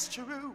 that's 0.05 0.15
true. 0.15 0.55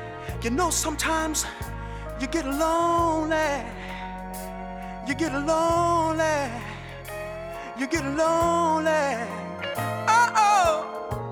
you 0.41 0.49
know, 0.49 0.69
sometimes 0.69 1.45
you 2.19 2.27
get 2.27 2.45
lonely. 2.45 3.63
You 5.07 5.13
get 5.15 5.33
lonely. 5.33 6.49
You 7.77 7.87
get 7.87 8.05
lonely. 8.05 9.15
Oh, 10.07 10.31
oh, 10.35 10.87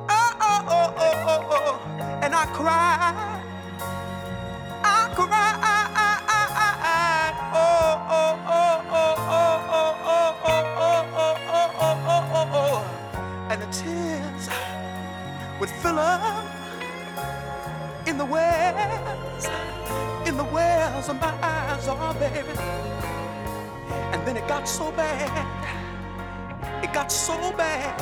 oh, 0.10 0.34
oh, 0.42 0.64
oh, 0.68 0.94
oh, 0.98 1.24
oh, 1.28 1.48
oh. 1.52 2.20
And 2.24 2.34
I 2.36 2.46
cry. 2.48 3.14
I 4.84 5.14
cry. 5.16 5.60
would 15.60 15.70
fill 15.70 16.00
up 16.00 16.49
the 18.20 18.26
wells, 18.26 19.48
in 20.28 20.36
the 20.36 20.44
wells 20.44 21.08
of 21.08 21.16
my 21.22 21.34
eyes, 21.42 21.88
oh 21.88 22.14
baby. 22.20 22.54
And 24.12 24.28
then 24.28 24.36
it 24.36 24.46
got 24.46 24.68
so 24.68 24.92
bad, 24.92 25.32
it 26.84 26.92
got 26.92 27.14
so 27.14 27.54
bad. 27.54 27.98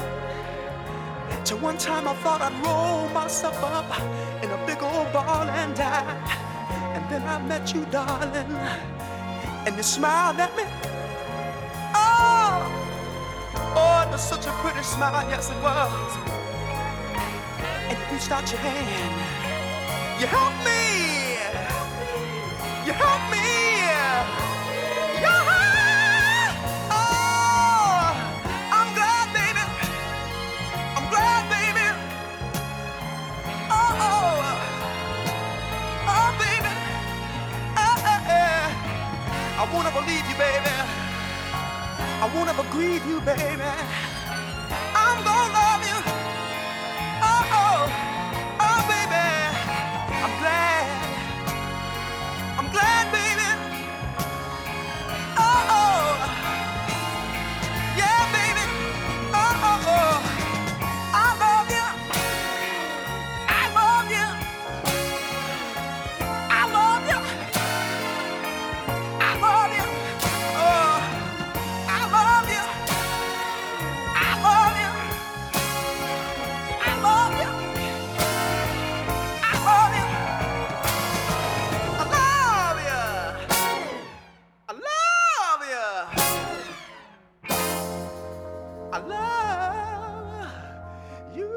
Till 1.46 1.60
one 1.60 1.78
time 1.78 2.08
I 2.08 2.16
thought 2.16 2.42
I'd 2.42 2.66
roll 2.66 3.08
myself 3.14 3.62
up 3.64 3.86
in 4.44 4.50
a 4.50 4.58
big 4.66 4.82
old 4.82 5.14
ball 5.14 5.48
and 5.48 5.76
die. 5.76 6.38
And 6.96 7.08
then 7.12 7.22
I 7.22 7.40
met 7.40 7.76
you, 7.76 7.86
darling, 7.86 8.52
and 9.68 9.78
you 9.78 9.84
smiled 9.84 10.40
at 10.40 10.56
me. 10.58 10.64
Oh, 11.94 12.66
oh, 13.76 14.08
it 14.08 14.12
was 14.12 14.28
such 14.28 14.48
a 14.48 14.52
pretty 14.64 14.82
smile, 14.82 15.30
yes 15.30 15.52
it 15.52 15.62
was. 15.62 16.18
And 17.88 18.00
you 18.00 18.06
reached 18.16 18.32
out 18.32 18.50
your 18.50 18.62
hand. 18.62 19.37
You 20.20 20.26
help 20.28 20.54
me. 20.66 21.38
You 22.88 22.94
help 22.94 23.22
me. 23.30 23.46
Yeah. 25.22 25.30
Oh, 26.90 28.12
I'm 28.78 28.90
glad, 28.98 29.28
baby. 29.38 29.64
I'm 30.98 31.06
glad, 31.14 31.44
baby. 31.54 31.88
Oh, 33.70 34.06
oh, 34.10 34.80
oh, 36.14 36.30
baby. 36.40 36.72
Eh, 37.78 38.32
eh. 38.42 38.66
I 39.62 39.70
won't 39.72 39.88
ever 39.88 40.02
leave 40.02 40.28
you, 40.30 40.36
baby. 40.36 40.74
I 42.24 42.32
won't 42.34 42.50
ever 42.50 42.64
grieve 42.72 43.06
you, 43.06 43.22
baby. 43.22 44.07
I 88.98 89.00
love 89.00 90.52
you. 91.36 91.48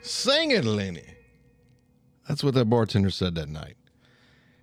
Sing 0.00 0.52
it, 0.52 0.64
Lenny. 0.64 1.02
That's 2.26 2.42
what 2.42 2.54
that 2.54 2.64
bartender 2.64 3.10
said 3.10 3.34
that 3.34 3.50
night. 3.50 3.76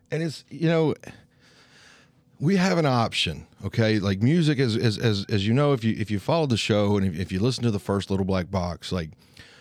And 0.09 0.23
it's, 0.23 0.43
you 0.49 0.67
know, 0.67 0.95
we 2.39 2.55
have 2.55 2.79
an 2.79 2.87
option, 2.87 3.45
okay? 3.63 3.99
Like 3.99 4.23
music 4.23 4.57
as 4.57 4.75
as 4.75 4.97
as, 4.97 5.27
as 5.29 5.45
you 5.45 5.53
know, 5.53 5.73
if 5.73 5.83
you 5.83 5.95
if 5.99 6.09
you 6.09 6.17
follow 6.17 6.47
the 6.47 6.57
show 6.57 6.97
and 6.97 7.05
if, 7.05 7.19
if 7.19 7.31
you 7.31 7.39
listen 7.39 7.63
to 7.63 7.69
the 7.69 7.77
first 7.77 8.09
little 8.09 8.25
black 8.25 8.49
box, 8.49 8.91
like 8.91 9.11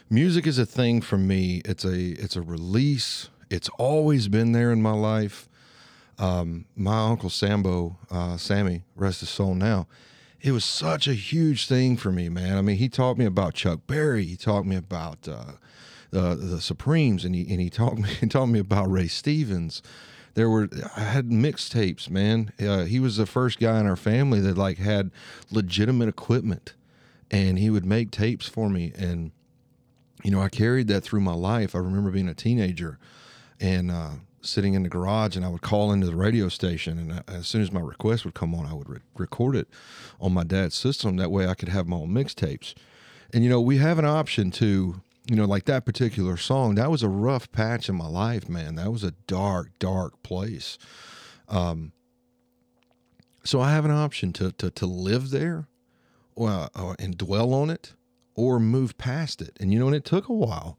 music 0.09 0.47
is 0.47 0.59
a 0.59 0.65
thing 0.65 1.03
for 1.03 1.19
me. 1.19 1.61
It's 1.67 1.85
a 1.85 2.13
it's 2.13 2.35
a 2.35 2.41
release. 2.41 3.29
It's 3.51 3.69
always 3.79 4.29
been 4.29 4.53
there 4.53 4.73
in 4.73 4.83
my 4.83 4.93
life. 4.93 5.49
Um, 6.19 6.67
my 6.77 7.09
uncle 7.09 7.31
Sambo, 7.31 7.97
uh, 8.11 8.37
Sammy, 8.37 8.83
rest 8.97 9.21
his 9.21 9.29
soul 9.31 9.55
now. 9.55 9.87
It 10.41 10.53
was 10.53 10.65
such 10.65 11.09
a 11.09 11.15
huge 11.15 11.67
thing 11.67 11.97
for 11.97 12.13
me, 12.13 12.29
man. 12.29 12.57
I 12.57 12.63
mean, 12.63 12.77
he 12.77 12.89
taught 12.89 13.19
me 13.19 13.25
about 13.25 13.55
Chuck 13.55 13.81
Berry. 13.87 14.25
He 14.25 14.37
taught 14.37 14.67
me 14.67 14.77
about 14.77 15.27
uh, 15.29 15.53
the 16.11 16.35
the 16.35 16.61
Supremes, 16.61 17.25
and 17.25 17.35
he 17.35 17.43
and 17.51 17.61
he 17.61 17.71
taught 17.71 17.99
me 17.99 18.09
he 18.21 18.27
taught 18.27 18.47
me 18.47 18.59
about 18.59 18.91
Ray 18.91 19.09
Stevens. 19.09 19.83
There 20.35 20.49
were 20.49 20.69
I 20.97 21.01
had 21.01 21.31
mixtapes, 21.31 22.09
man. 22.09 22.53
Uh, 22.61 22.85
he 22.85 23.01
was 23.01 23.17
the 23.17 23.27
first 23.27 23.59
guy 23.59 23.81
in 23.81 23.87
our 23.87 23.97
family 23.97 24.41
that 24.41 24.57
like 24.57 24.79
had 24.79 25.11
legitimate 25.51 26.09
equipment, 26.09 26.75
and 27.31 27.59
he 27.59 27.71
would 27.71 27.85
make 27.85 28.11
tapes 28.11 28.47
for 28.47 28.69
me. 28.69 28.93
And 28.97 29.33
you 30.23 30.31
know, 30.31 30.41
I 30.41 30.49
carried 30.49 30.89
that 30.89 31.03
through 31.03 31.21
my 31.21 31.35
life. 31.35 31.75
I 31.75 31.79
remember 31.79 32.11
being 32.11 32.29
a 32.29 32.35
teenager, 32.35 32.99
and 33.61 33.91
uh, 33.91 34.11
sitting 34.41 34.75
in 34.75 34.83
the 34.83 34.89
garage, 34.89 35.37
and 35.37 35.45
I 35.45 35.49
would 35.49 35.63
call 35.63 35.93
into 35.93 36.07
the 36.07 36.17
radio 36.17 36.49
station, 36.49 36.99
and 36.99 37.13
uh, 37.13 37.23
as 37.29 37.47
soon 37.47 37.63
as 37.63 37.73
my 37.73 37.81
request 37.81 38.25
would 38.25 38.35
come 38.35 38.55
on, 38.55 38.67
I 38.67 38.75
would 38.75 38.89
re- 38.89 39.01
record 39.17 39.57
it 39.57 39.69
on 40.21 40.33
my 40.33 40.45
dad's 40.45 40.75
system. 40.75 41.17
That 41.17 41.31
way, 41.31 41.47
I 41.47 41.55
could 41.55 41.69
have 41.69 41.87
my 41.87 41.97
own 41.97 42.11
mixtapes. 42.11 42.75
And 43.33 43.45
you 43.45 43.51
know, 43.51 43.61
we 43.61 43.79
have 43.79 43.99
an 43.99 44.05
option 44.05 44.51
to, 44.53 45.03
you 45.29 45.37
know, 45.37 45.45
like 45.45 45.65
that 45.67 45.85
particular 45.85 46.37
song. 46.37 46.77
That 46.77 46.91
was 46.91 47.03
a 47.03 47.09
rough 47.09 47.51
patch 47.53 47.89
in 47.89 47.95
my 47.95 48.09
life, 48.09 48.49
man. 48.49 48.77
That 48.77 48.91
was 48.91 49.05
a 49.05 49.13
dark, 49.27 49.71
dark 49.79 50.23
place. 50.23 50.79
Um, 51.49 51.93
so 53.45 53.61
I 53.61 53.73
have 53.73 53.85
an 53.85 53.91
option 53.91 54.33
to 54.35 54.53
to 54.53 54.71
to 54.71 54.87
live 54.87 55.31
there, 55.31 55.69
or, 56.35 56.69
or 56.75 56.97
and 56.99 57.17
dwell 57.17 57.53
on 57.55 57.71
it, 57.71 57.95
or 58.35 58.59
move 58.59 58.97
past 58.99 59.43
it. 59.43 59.57
And 59.61 59.73
you 59.73 59.79
know, 59.79 59.87
and 59.87 59.97
it 59.97 60.05
took 60.05 60.29
a 60.29 60.35
while. 60.35 60.79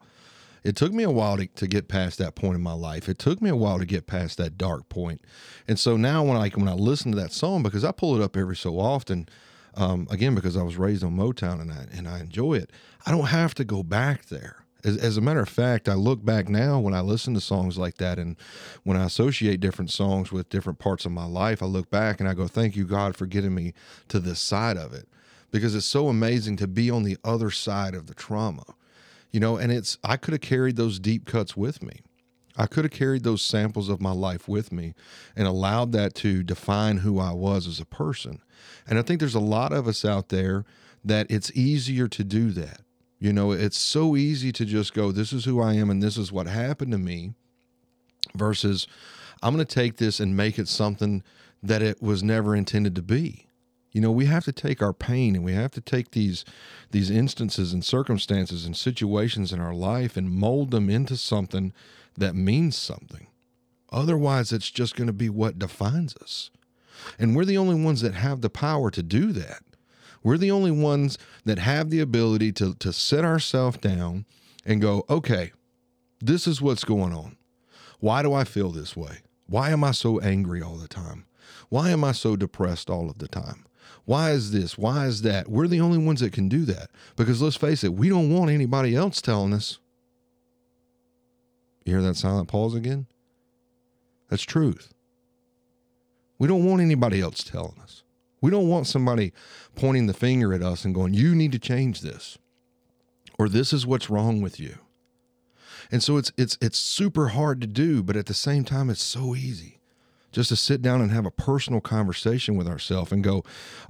It 0.64 0.76
took 0.76 0.94
me 0.94 1.04
a 1.04 1.12
while 1.12 1.38
to, 1.38 1.48
to 1.48 1.68
get 1.68 1.88
past 1.88 2.18
that 2.20 2.36
point 2.36 2.56
in 2.56 2.62
my 2.62 2.74
life. 2.74 3.08
It 3.08 3.20
took 3.20 3.42
me 3.42 3.50
a 3.50 3.56
while 3.56 3.80
to 3.80 3.86
get 3.86 4.08
past 4.08 4.38
that 4.38 4.58
dark 4.58 4.90
point. 4.90 5.22
And 5.68 5.80
so 5.80 5.98
now 5.98 6.24
when 6.24 6.38
I 6.38 6.50
when 6.50 6.68
I 6.68 6.74
listen 6.74 7.12
to 7.12 7.18
that 7.18 7.32
song, 7.32 7.64
because 7.64 7.84
I 7.84 7.92
pull 7.92 8.16
it 8.16 8.24
up 8.24 8.36
every 8.36 8.56
so 8.56 8.80
often, 8.80 9.30
um, 9.76 10.08
again 10.10 10.36
because 10.36 10.58
I 10.58 10.64
was 10.64 10.78
raised 10.78 11.04
on 11.04 11.16
Motown 11.16 11.62
and 11.62 11.72
I 11.72 11.88
and 11.94 12.08
I 12.08 12.20
enjoy 12.20 12.56
it, 12.56 12.72
I 13.06 13.12
don't 13.12 13.28
have 13.28 13.54
to 13.56 13.64
go 13.64 13.84
back 13.84 14.26
there. 14.26 14.64
As, 14.82 14.96
as 14.96 15.18
a 15.18 15.22
matter 15.22 15.42
of 15.42 15.50
fact, 15.50 15.90
I 15.90 15.94
look 15.96 16.24
back 16.24 16.48
now 16.48 16.80
when 16.80 16.94
I 16.94 17.02
listen 17.02 17.34
to 17.34 17.42
songs 17.42 17.78
like 17.78 17.98
that, 17.98 18.18
and 18.18 18.38
when 18.84 18.96
I 18.96 19.04
associate 19.06 19.60
different 19.60 19.92
songs 19.92 20.32
with 20.32 20.48
different 20.48 20.80
parts 20.80 21.06
of 21.06 21.12
my 21.12 21.26
life, 21.26 21.62
I 21.62 21.66
look 21.66 21.90
back 21.90 22.20
and 22.20 22.30
I 22.30 22.34
go, 22.34 22.48
"Thank 22.48 22.76
you, 22.76 22.86
God, 22.86 23.16
for 23.16 23.26
getting 23.26 23.54
me 23.54 23.74
to 24.08 24.20
this 24.20 24.40
side 24.40 24.78
of 24.78 24.94
it," 24.94 25.08
because 25.52 25.76
it's 25.76 25.86
so 25.86 26.08
amazing 26.08 26.56
to 26.58 26.68
be 26.68 26.90
on 26.90 27.04
the 27.04 27.18
other 27.24 27.52
side 27.52 27.94
of 27.94 28.08
the 28.08 28.14
trauma 28.14 28.64
you 29.32 29.40
know 29.40 29.58
and 29.58 29.72
it's 29.72 29.98
i 30.04 30.18
could 30.18 30.34
have 30.34 30.42
carried 30.42 30.76
those 30.76 31.00
deep 31.00 31.26
cuts 31.26 31.56
with 31.56 31.82
me. 31.84 32.00
I 32.58 32.66
could 32.66 32.84
have 32.84 32.92
carried 32.92 33.24
those 33.24 33.42
samples 33.42 33.88
of 33.88 34.02
my 34.02 34.12
life 34.12 34.50
with 34.50 34.74
me 34.74 34.94
and 35.34 35.48
allowed 35.48 35.94
that 35.94 36.14
to 36.16 36.44
define 36.44 36.98
who 36.98 37.20
i 37.20 37.32
was 37.32 37.68
as 37.68 37.80
a 37.80 37.86
person. 37.86 38.42
And 38.88 39.00
i 39.00 39.02
think 39.02 39.20
there's 39.20 39.36
a 39.36 39.40
lot 39.40 39.72
of 39.72 39.88
us 39.88 40.04
out 40.04 40.30
there 40.30 40.66
that 41.04 41.28
it's 41.30 41.52
easier 41.56 42.08
to 42.08 42.24
do 42.24 42.52
that. 42.52 42.82
You 43.20 43.34
know, 43.34 43.52
it's 43.52 43.78
so 43.78 44.16
easy 44.16 44.52
to 44.54 44.66
just 44.66 44.94
go, 44.94 45.12
this 45.12 45.34
is 45.34 45.44
who 45.44 45.60
I 45.60 45.74
am 45.74 45.90
and 45.90 46.02
this 46.02 46.18
is 46.18 46.32
what 46.32 46.48
happened 46.48 46.94
to 46.94 46.98
me, 46.98 47.34
versus 48.34 48.88
I'm 49.44 49.54
going 49.54 49.66
to 49.66 49.76
take 49.76 49.98
this 49.98 50.22
and 50.22 50.38
make 50.38 50.58
it 50.58 50.70
something 50.70 51.24
that 51.62 51.82
it 51.82 52.02
was 52.02 52.24
never 52.24 52.56
intended 52.56 52.96
to 52.96 53.02
be. 53.02 53.49
You 53.92 54.02
know, 54.02 54.12
we 54.12 54.26
have 54.26 54.46
to 54.46 54.52
take 54.52 54.82
our 54.82 54.94
pain 54.94 55.36
and 55.36 55.44
we 55.44 55.54
have 55.54 55.72
to 55.72 55.82
take 55.82 56.12
these 56.12 56.46
these 56.92 57.10
instances 57.10 57.74
and 57.74 57.84
circumstances 57.84 58.66
and 58.66 58.78
situations 58.78 59.52
in 59.52 59.60
our 59.60 59.74
life 59.74 60.16
and 60.16 60.32
mold 60.32 60.72
them 60.72 60.90
into 60.90 61.18
something 61.18 61.74
that 62.16 62.36
means 62.36 62.76
something. 62.76 63.28
Otherwise, 63.92 64.52
it's 64.52 64.70
just 64.70 64.96
going 64.96 65.08
to 65.08 65.14
be 65.14 65.30
what 65.30 65.58
defines 65.58 66.16
us. 66.18 66.52
And 67.18 67.36
we're 67.36 67.46
the 67.46 67.58
only 67.58 67.82
ones 67.82 68.02
that 68.02 68.14
have 68.14 68.42
the 68.42 68.50
power 68.50 68.92
to 68.92 69.02
do 69.02 69.32
that. 69.32 69.64
We're 70.22 70.38
the 70.38 70.52
only 70.52 70.72
ones 70.72 71.18
that 71.46 71.60
have 71.60 71.90
the 71.90 72.02
ability 72.02 72.52
to, 72.54 72.76
to 72.76 72.94
sit 72.94 73.24
ourselves 73.24 73.78
down 73.78 74.26
and 74.66 74.82
go, 74.82 75.06
okay, 75.10 75.54
this 76.20 76.46
is 76.46 76.62
what's 76.62 76.84
going 76.84 77.14
on. 77.14 77.38
Why 78.00 78.22
do 78.22 78.34
I 78.34 78.44
feel 78.44 78.70
this 78.70 78.96
way? 78.96 79.20
Why 79.48 79.72
am 79.72 79.84
I 79.84 79.92
so 79.92 80.20
angry 80.20 80.62
all 80.62 80.76
the 80.76 80.88
time? 80.88 81.26
Why 81.70 81.90
am 81.90 82.04
I 82.04 82.12
so 82.12 82.36
depressed 82.36 82.90
all 82.90 83.10
of 83.10 83.20
the 83.20 83.28
time? 83.28 83.66
Why 84.06 84.32
is 84.32 84.52
this? 84.52 84.78
Why 84.78 85.06
is 85.06 85.22
that? 85.22 85.50
We're 85.50 85.68
the 85.68 85.82
only 85.82 85.98
ones 85.98 86.22
that 86.22 86.34
can 86.34 86.50
do 86.50 86.66
that 86.66 86.90
because 87.16 87.42
let's 87.42 87.56
face 87.56 87.84
it, 87.84 87.94
we 87.94 88.10
don't 88.10 88.34
want 88.34 88.52
anybody 88.52 88.96
else 88.96 89.22
telling 89.22 89.54
us. 89.54 89.80
You 91.86 91.94
hear 91.94 92.02
that 92.02 92.16
silent 92.16 92.48
pause 92.48 92.76
again? 92.76 93.08
That's 94.30 94.44
truth. 94.44 94.94
We 96.38 96.48
don't 96.48 96.66
want 96.66 96.82
anybody 96.82 97.22
else 97.22 97.44
telling 97.44 97.80
us. 97.82 98.04
We 98.42 98.52
don't 98.52 98.70
want 98.70 98.88
somebody 98.88 99.34
pointing 99.76 100.08
the 100.08 100.14
finger 100.14 100.54
at 100.54 100.64
us 100.64 100.86
and 100.86 100.96
going, 100.96 101.14
you 101.14 101.36
need 101.36 101.52
to 101.52 101.60
change 101.60 102.02
this, 102.02 102.38
or 103.38 103.50
this 103.50 103.74
is 103.74 103.86
what's 103.86 104.10
wrong 104.10 104.42
with 104.42 104.60
you. 104.60 104.78
And 105.92 106.02
so 106.04 106.18
it's 106.18 106.32
it's 106.38 106.58
it's 106.62 106.78
super 106.78 107.30
hard 107.30 107.60
to 107.62 107.68
do, 107.68 108.04
but 108.04 108.16
at 108.16 108.28
the 108.28 108.34
same 108.34 108.64
time, 108.64 108.90
it's 108.90 109.04
so 109.04 109.36
easy 109.36 109.79
just 110.32 110.50
to 110.50 110.56
sit 110.56 110.82
down 110.82 111.02
and 111.02 111.12
have 111.12 111.26
a 111.26 111.32
personal 111.32 111.82
conversation 111.82 112.56
with 112.56 112.68
ourselves 112.68 113.12
and 113.12 113.24
go, 113.24 113.44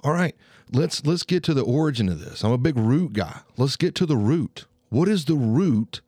all 0.04 0.13
right, 0.13 0.36
let's 0.71 1.06
let's 1.06 1.23
get 1.23 1.43
to 1.43 1.54
the 1.54 1.63
origin 1.63 2.10
of 2.10 2.19
this. 2.19 2.43
I'm 2.43 2.52
a 2.52 2.58
big 2.58 2.78
root 2.78 3.13
guy. 3.13 3.41
Let's 3.58 3.75
get 3.75 3.95
to 3.95 4.06
the 4.06 4.17
root. 4.17 4.65
What 4.89 5.08
is 5.08 5.25
the 5.25 5.36
root 5.36 6.02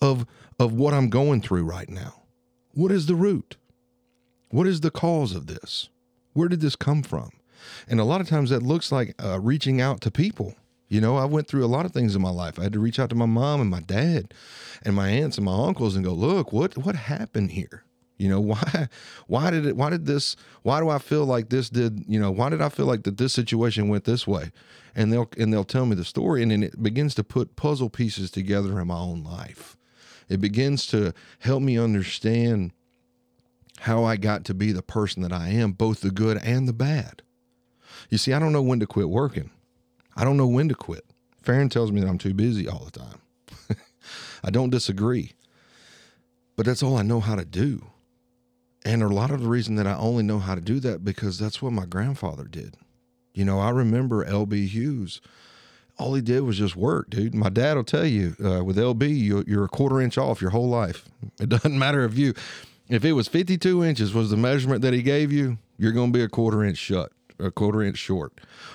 of 0.00 0.26
of 0.58 0.72
what 0.72 0.94
I'm 0.94 1.10
going 1.10 1.42
through 1.42 1.64
right 1.64 1.88
now? 1.88 2.22
What 2.72 2.92
is 2.92 3.06
the 3.06 3.14
root? 3.14 3.56
What 4.50 4.66
is 4.66 4.80
the 4.80 4.90
cause 4.90 5.34
of 5.34 5.46
this? 5.46 5.88
Where 6.34 6.48
did 6.48 6.60
this 6.60 6.76
come 6.76 7.02
from? 7.02 7.30
And 7.88 8.00
a 8.00 8.04
lot 8.04 8.20
of 8.20 8.28
times 8.28 8.50
that 8.50 8.62
looks 8.62 8.92
like 8.92 9.14
uh, 9.22 9.40
reaching 9.40 9.80
out 9.80 10.00
to 10.02 10.10
people. 10.10 10.54
You 10.88 11.00
know, 11.00 11.16
I 11.16 11.24
went 11.24 11.48
through 11.48 11.64
a 11.64 11.66
lot 11.66 11.86
of 11.86 11.92
things 11.92 12.14
in 12.14 12.20
my 12.20 12.30
life. 12.30 12.58
I 12.58 12.64
had 12.64 12.74
to 12.74 12.78
reach 12.78 12.98
out 12.98 13.08
to 13.10 13.16
my 13.16 13.26
mom 13.26 13.62
and 13.62 13.70
my 13.70 13.80
dad 13.80 14.34
and 14.82 14.94
my 14.94 15.08
aunts 15.08 15.38
and 15.38 15.46
my 15.46 15.66
uncles 15.66 15.96
and 15.96 16.04
go, 16.04 16.12
look, 16.12 16.52
what 16.52 16.76
what 16.76 16.96
happened 16.96 17.52
here? 17.52 17.84
You 18.18 18.28
know, 18.28 18.40
why 18.52 18.88
why 19.26 19.50
did 19.50 19.66
it 19.66 19.76
why 19.76 19.90
did 19.90 20.06
this 20.06 20.36
why 20.62 20.80
do 20.80 20.88
I 20.88 20.98
feel 20.98 21.24
like 21.24 21.48
this 21.48 21.70
did, 21.70 22.04
you 22.06 22.20
know, 22.20 22.30
why 22.30 22.48
did 22.48 22.60
I 22.60 22.68
feel 22.68 22.86
like 22.86 23.04
that 23.04 23.18
this 23.18 23.32
situation 23.32 23.88
went 23.88 24.04
this 24.04 24.26
way? 24.26 24.52
And 24.94 25.12
they'll 25.12 25.28
and 25.38 25.52
they'll 25.52 25.64
tell 25.64 25.86
me 25.86 25.96
the 25.96 26.04
story 26.04 26.42
and 26.42 26.50
then 26.50 26.62
it 26.62 26.82
begins 26.82 27.14
to 27.16 27.24
put 27.24 27.56
puzzle 27.56 27.90
pieces 27.90 28.30
together 28.30 28.80
in 28.80 28.88
my 28.88 28.98
own 28.98 29.24
life. 29.24 29.76
It 30.28 30.40
begins 30.40 30.86
to 30.88 31.12
help 31.40 31.62
me 31.62 31.78
understand 31.78 32.72
how 33.80 34.04
I 34.04 34.16
got 34.16 34.44
to 34.44 34.54
be 34.54 34.70
the 34.72 34.82
person 34.82 35.22
that 35.22 35.32
I 35.32 35.48
am, 35.48 35.72
both 35.72 36.00
the 36.00 36.10
good 36.10 36.38
and 36.38 36.68
the 36.68 36.72
bad. 36.72 37.22
You 38.10 38.18
see, 38.18 38.32
I 38.32 38.38
don't 38.38 38.52
know 38.52 38.62
when 38.62 38.80
to 38.80 38.86
quit 38.86 39.08
working. 39.08 39.50
I 40.16 40.24
don't 40.24 40.36
know 40.36 40.46
when 40.46 40.68
to 40.68 40.74
quit. 40.74 41.04
Farron 41.42 41.68
tells 41.68 41.90
me 41.90 42.00
that 42.00 42.08
I'm 42.08 42.18
too 42.18 42.34
busy 42.34 42.68
all 42.68 42.84
the 42.84 42.98
time. 42.98 43.20
I 44.44 44.50
don't 44.50 44.70
disagree, 44.70 45.32
but 46.56 46.66
that's 46.66 46.82
all 46.82 46.96
I 46.96 47.02
know 47.02 47.20
how 47.20 47.34
to 47.34 47.44
do. 47.44 47.84
And 48.84 49.02
a 49.02 49.08
lot 49.08 49.30
of 49.30 49.40
the 49.40 49.48
reason 49.48 49.76
that 49.76 49.86
I 49.86 49.94
only 49.94 50.22
know 50.22 50.38
how 50.38 50.54
to 50.54 50.60
do 50.60 50.80
that 50.80 51.04
because 51.04 51.38
that's 51.38 51.62
what 51.62 51.72
my 51.72 51.86
grandfather 51.86 52.44
did. 52.44 52.76
You 53.32 53.44
know, 53.44 53.60
I 53.60 53.70
remember 53.70 54.24
LB 54.24 54.68
Hughes. 54.68 55.20
All 55.98 56.14
he 56.14 56.22
did 56.22 56.40
was 56.40 56.58
just 56.58 56.74
work, 56.74 57.10
dude. 57.10 57.34
My 57.34 57.48
dad 57.48 57.76
will 57.76 57.84
tell 57.84 58.06
you 58.06 58.34
uh, 58.44 58.64
with 58.64 58.76
LB, 58.76 59.16
you, 59.16 59.44
you're 59.46 59.64
a 59.64 59.68
quarter 59.68 60.00
inch 60.00 60.18
off 60.18 60.40
your 60.40 60.50
whole 60.50 60.68
life. 60.68 61.04
It 61.40 61.48
doesn't 61.48 61.78
matter 61.78 62.04
if 62.04 62.16
you, 62.18 62.34
if 62.88 63.04
it 63.04 63.12
was 63.12 63.28
52 63.28 63.84
inches 63.84 64.12
was 64.12 64.30
the 64.30 64.36
measurement 64.36 64.82
that 64.82 64.92
he 64.92 65.02
gave 65.02 65.30
you, 65.30 65.58
you're 65.78 65.92
going 65.92 66.12
to 66.12 66.18
be 66.18 66.24
a 66.24 66.28
quarter 66.28 66.64
inch 66.64 66.78
shut, 66.78 67.12
a 67.38 67.50
quarter 67.50 67.82
inch 67.82 67.98
short, 67.98 68.32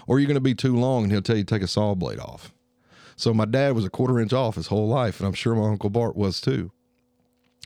or 0.08 0.20
you're 0.20 0.28
going 0.28 0.36
to 0.36 0.41
be 0.41 0.56
too 0.56 0.76
long, 0.76 1.04
and 1.04 1.12
he'll 1.12 1.22
tell 1.22 1.38
you 1.38 1.43
take 1.43 1.62
a 1.62 1.67
saw 1.67 1.93
blade 1.96 2.20
off. 2.20 2.54
So 3.15 3.34
my 3.34 3.46
dad 3.46 3.74
was 3.74 3.84
a 3.84 3.89
quarter 3.89 4.20
inch 4.20 4.32
off 4.32 4.56
his 4.56 4.67
whole 4.67 4.88
life, 4.88 5.20
and 5.20 5.28
I'm 5.28 5.34
sure 5.34 5.56
my 5.56 5.67
uncle 5.67 5.89
Bart 5.89 6.15
was 6.15 6.39
too. 6.39 6.72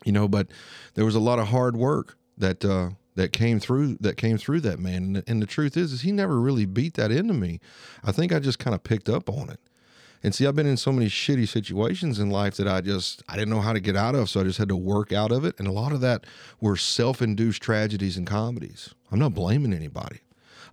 You 0.06 0.12
know, 0.12 0.27
but 0.27 0.47
there 0.95 1.06
was 1.06 1.13
a 1.13 1.19
lot 1.19 1.38
of 1.38 1.49
hard 1.49 1.77
work 1.77 2.17
that 2.41 2.65
uh, 2.65 2.89
that 3.15 3.32
came 3.32 3.60
through 3.60 3.97
that 4.01 4.17
came 4.17 4.38
through 4.38 4.62
that 4.62 4.80
man. 4.80 5.15
And, 5.15 5.23
and 5.27 5.41
the 5.41 5.47
truth 5.47 5.77
is, 5.77 5.93
is 5.93 6.01
he 6.01 6.12
never 6.12 6.39
really 6.39 6.65
beat 6.65 6.95
that 6.95 7.12
into 7.12 7.34
me. 7.34 7.60
I 8.04 8.12
think 8.12 8.34
I 8.34 8.39
just 8.39 8.60
kind 8.60 8.75
of 8.75 8.84
picked 8.84 9.10
up 9.10 9.30
on 9.30 9.49
it. 9.49 9.60
And 10.23 10.36
see, 10.36 10.45
I've 10.45 10.56
been 10.56 10.67
in 10.67 10.77
so 10.77 10.91
many 10.91 11.08
shitty 11.08 11.47
situations 11.47 12.19
in 12.19 12.30
life 12.30 12.56
that 12.58 12.67
I 12.67 12.82
just 12.82 13.23
I 13.27 13.34
didn't 13.36 13.49
know 13.49 13.62
how 13.62 13.73
to 13.73 13.80
get 13.80 13.95
out 13.95 14.15
of, 14.15 14.30
so 14.30 14.41
I 14.41 14.43
just 14.43 14.60
had 14.60 14.69
to 14.69 14.75
work 14.75 15.12
out 15.12 15.32
of 15.32 15.45
it. 15.45 15.56
And 15.58 15.67
a 15.67 15.71
lot 15.71 15.93
of 15.93 16.01
that 16.01 16.25
were 16.60 16.77
self-induced 16.77 17.62
tragedies 17.62 18.17
and 18.17 18.27
comedies. 18.27 18.93
I'm 19.12 19.19
not 19.19 19.34
blaming 19.34 19.73
anybody. 19.73 20.19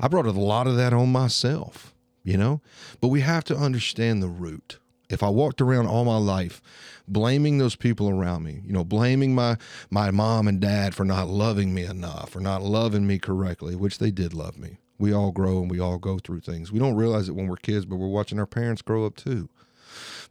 I 0.01 0.09
brought 0.09 0.27
a 0.27 0.33
lot 0.33 0.67
of 0.67 0.77
that 0.77 0.93
on 0.93 1.11
myself, 1.11 1.95
you 2.23 2.37
know? 2.37 2.61
But 3.01 3.09
we 3.09 3.23
have 3.23 3.45
to 3.45 3.57
understand 3.57 4.23
the 4.23 4.29
root. 4.29 4.79
If 5.09 5.23
I 5.23 5.29
walked 5.31 5.61
around 5.61 5.87
all 5.87 6.05
my 6.05 6.19
life 6.19 6.61
blaming 7.07 7.59
those 7.59 7.77
people 7.77 8.11
around 8.11 8.43
me, 8.45 8.61
you 8.65 8.73
know, 8.73 8.85
blaming 8.85 9.35
my 9.35 9.57
my 9.91 10.11
mom 10.11 10.47
and 10.47 10.61
dad 10.61 10.95
for 10.95 11.05
not 11.05 11.29
loving 11.29 11.75
me 11.75 11.85
enough 11.85 12.37
or 12.37 12.41
not 12.41 12.63
loving 12.63 13.07
me 13.07 13.19
correctly, 13.19 13.75
which 13.75 13.99
they 13.99 14.11
did 14.11 14.35
love 14.35 14.59
me. 14.59 14.79
We 14.99 15.13
all 15.13 15.33
grow 15.33 15.61
and 15.61 15.71
we 15.71 15.81
all 15.81 15.99
go 15.99 16.19
through 16.19 16.41
things. 16.41 16.73
We 16.73 16.79
don't 16.79 16.97
realize 16.97 17.29
it 17.29 17.35
when 17.35 17.47
we're 17.47 17.57
kids, 17.57 17.87
but 17.87 17.97
we're 17.97 18.09
watching 18.09 18.39
our 18.39 18.47
parents 18.47 18.83
grow 18.83 19.07
up 19.07 19.17
too. 19.17 19.49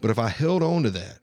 But 0.02 0.12
if 0.12 0.20
I 0.20 0.28
held 0.28 0.62
on 0.62 0.84
to 0.84 0.92
that, 0.92 1.20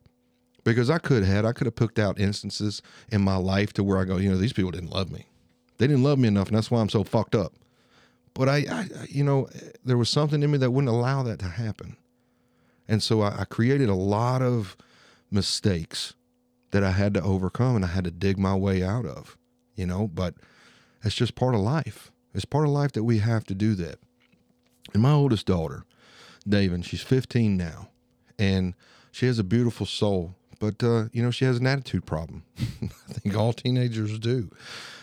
because 0.64 0.88
I 0.90 0.98
could 0.98 1.22
have, 1.24 1.44
I 1.44 1.52
could 1.52 1.66
have 1.66 1.76
picked 1.76 1.98
out 1.98 2.18
instances 2.18 2.82
in 3.10 3.20
my 3.20 3.36
life 3.36 3.72
to 3.74 3.84
where 3.84 3.98
I 3.98 4.04
go, 4.04 4.16
you 4.16 4.30
know, 4.30 4.38
these 4.38 4.54
people 4.54 4.70
didn't 4.70 4.90
love 4.90 5.12
me. 5.12 5.26
They 5.78 5.86
didn't 5.86 6.02
love 6.02 6.18
me 6.18 6.28
enough, 6.28 6.48
and 6.48 6.56
that's 6.56 6.70
why 6.70 6.80
I'm 6.80 6.88
so 6.88 7.04
fucked 7.04 7.34
up. 7.34 7.52
But 8.32 8.48
I, 8.48 8.56
I 8.70 8.86
you 9.08 9.22
know, 9.22 9.44
eh, 9.54 9.70
there 9.84 9.98
was 9.98 10.08
something 10.08 10.42
in 10.42 10.50
me 10.50 10.58
that 10.58 10.70
wouldn't 10.70 10.92
allow 10.92 11.22
that 11.24 11.38
to 11.40 11.46
happen. 11.46 11.96
And 12.88 13.02
so 13.02 13.22
I, 13.22 13.40
I 13.40 13.44
created 13.44 13.88
a 13.88 13.94
lot 13.94 14.42
of 14.42 14.76
mistakes 15.30 16.14
that 16.70 16.84
I 16.84 16.90
had 16.90 17.14
to 17.14 17.22
overcome 17.22 17.76
and 17.76 17.84
I 17.84 17.88
had 17.88 18.04
to 18.04 18.10
dig 18.10 18.38
my 18.38 18.54
way 18.54 18.82
out 18.82 19.06
of, 19.06 19.36
you 19.74 19.86
know, 19.86 20.08
but 20.08 20.34
it's 21.02 21.14
just 21.14 21.34
part 21.34 21.54
of 21.54 21.60
life. 21.60 22.10
It's 22.34 22.44
part 22.44 22.64
of 22.64 22.72
life 22.72 22.92
that 22.92 23.04
we 23.04 23.18
have 23.18 23.44
to 23.44 23.54
do 23.54 23.74
that. 23.76 23.98
And 24.92 25.02
my 25.02 25.12
oldest 25.12 25.46
daughter, 25.46 25.84
David, 26.48 26.84
she's 26.84 27.02
15 27.02 27.56
now, 27.56 27.88
and 28.38 28.74
she 29.12 29.26
has 29.26 29.38
a 29.38 29.44
beautiful 29.44 29.86
soul, 29.86 30.34
but 30.58 30.82
uh, 30.82 31.04
you 31.12 31.22
know 31.22 31.30
she 31.30 31.44
has 31.44 31.58
an 31.58 31.66
attitude 31.66 32.04
problem. 32.04 32.42
I 32.58 33.12
think 33.12 33.36
all 33.36 33.52
teenagers 33.52 34.18
do. 34.18 34.50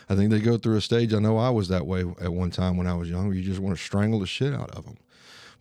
I 0.08 0.14
think 0.14 0.30
they 0.30 0.40
go 0.40 0.58
through 0.58 0.76
a 0.76 0.80
stage. 0.80 1.14
I 1.14 1.18
know 1.18 1.38
I 1.38 1.50
was 1.50 1.68
that 1.68 1.86
way 1.86 2.04
at 2.20 2.32
one 2.32 2.50
time 2.50 2.76
when 2.76 2.86
I 2.86 2.94
was 2.94 3.08
younger. 3.08 3.34
You 3.34 3.42
just 3.42 3.60
want 3.60 3.76
to 3.76 3.82
strangle 3.82 4.20
the 4.20 4.26
shit 4.26 4.52
out 4.52 4.70
of 4.72 4.84
them. 4.84 4.98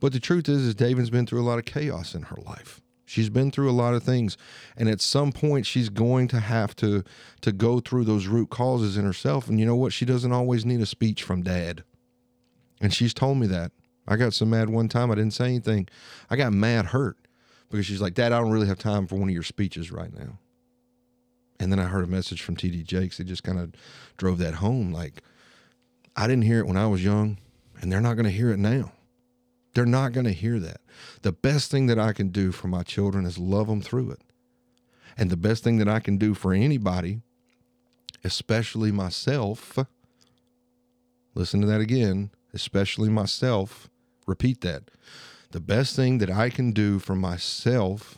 But 0.02 0.12
the 0.12 0.20
truth 0.20 0.50
is, 0.50 0.64
is 0.64 0.76
David's 0.76 1.10
been 1.10 1.26
through 1.26 1.42
a 1.42 1.48
lot 1.48 1.60
of 1.60 1.66
chaos 1.66 2.14
in 2.14 2.24
her 2.24 2.38
life. 2.46 2.82
She's 3.06 3.30
been 3.30 3.52
through 3.52 3.70
a 3.70 3.72
lot 3.72 3.94
of 3.94 4.04
things, 4.04 4.36
and 4.76 4.90
at 4.90 5.00
some 5.00 5.32
point, 5.32 5.66
she's 5.66 5.90
going 5.90 6.28
to 6.30 6.40
have 6.40 6.76
to 6.78 7.04
to 7.42 7.52
go 7.52 7.80
through 7.80 8.06
those 8.06 8.28
root 8.28 8.50
causes 8.50 8.98
in 8.98 9.06
herself. 9.06 9.48
And 9.48 9.60
you 9.60 9.66
know 9.66 9.76
what? 9.76 9.94
She 9.94 10.06
doesn't 10.06 10.32
always 10.32 10.66
need 10.66 10.82
a 10.82 10.86
speech 10.86 11.24
from 11.24 11.44
dad. 11.44 11.84
And 12.82 12.94
she's 12.94 13.14
told 13.14 13.38
me 13.38 13.48
that. 13.48 13.72
I 14.08 14.16
got 14.16 14.34
so 14.34 14.46
mad 14.46 14.70
one 14.70 14.90
time 14.90 15.12
I 15.12 15.16
didn't 15.16 15.34
say 15.34 15.46
anything. 15.46 15.88
I 16.30 16.36
got 16.36 16.52
mad 16.52 16.88
hurt 16.88 17.18
because 17.70 17.86
she's 17.86 18.02
like, 18.02 18.16
Dad, 18.16 18.32
I 18.32 18.40
don't 18.40 18.52
really 18.52 18.68
have 18.68 18.80
time 18.80 19.08
for 19.08 19.16
one 19.16 19.30
of 19.30 19.34
your 19.34 19.44
speeches 19.44 19.92
right 19.92 20.12
now. 20.14 20.40
And 21.60 21.72
then 21.72 21.80
I 21.80 21.86
heard 21.86 22.04
a 22.04 22.08
message 22.08 22.42
from 22.42 22.56
TD 22.56 22.84
Jakes. 22.84 23.20
It 23.20 23.26
just 23.26 23.44
kind 23.44 23.60
of 23.60 23.72
drove 24.18 24.40
that 24.40 24.56
home. 24.56 24.92
Like, 24.92 25.22
I 26.16 26.28
didn't 26.28 26.46
hear 26.46 26.60
it 26.60 26.68
when 26.68 26.78
I 26.78 26.88
was 26.88 27.04
young, 27.04 27.38
and 27.80 27.92
they're 27.92 28.02
not 28.02 28.16
going 28.16 28.26
to 28.26 28.32
hear 28.32 28.52
it 28.52 28.58
now. 28.58 28.94
They're 29.74 29.86
not 29.86 30.12
going 30.12 30.26
to 30.26 30.34
hear 30.34 30.60
that. 30.60 30.82
The 31.22 31.32
best 31.32 31.72
thing 31.72 31.88
that 31.88 32.00
I 32.00 32.14
can 32.14 32.30
do 32.30 32.52
for 32.52 32.68
my 32.68 32.84
children 32.84 33.26
is 33.26 33.38
love 33.38 33.68
them 33.68 33.82
through 33.82 34.12
it. 34.12 34.22
And 35.18 35.30
the 35.30 35.38
best 35.38 35.64
thing 35.64 35.78
that 35.78 35.88
I 35.88 36.00
can 36.00 36.18
do 36.18 36.34
for 36.34 36.54
anybody, 36.54 37.22
especially 38.24 38.92
myself, 38.92 39.78
listen 41.36 41.62
to 41.62 41.68
that 41.68 41.82
again, 41.82 42.32
especially 42.54 43.10
myself, 43.10 43.90
repeat 44.26 44.62
that. 44.62 44.92
The 45.52 45.60
best 45.60 45.96
thing 45.96 46.20
that 46.20 46.30
I 46.30 46.50
can 46.50 46.72
do 46.72 47.00
for 47.00 47.16
myself 47.16 48.18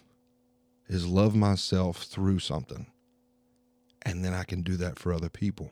is 0.88 1.08
love 1.08 1.36
myself 1.36 2.04
through 2.04 2.40
something. 2.40 2.88
And 4.04 4.24
then 4.24 4.34
I 4.34 4.44
can 4.44 4.62
do 4.62 4.76
that 4.78 5.00
for 5.00 5.14
other 5.14 5.30
people. 5.30 5.72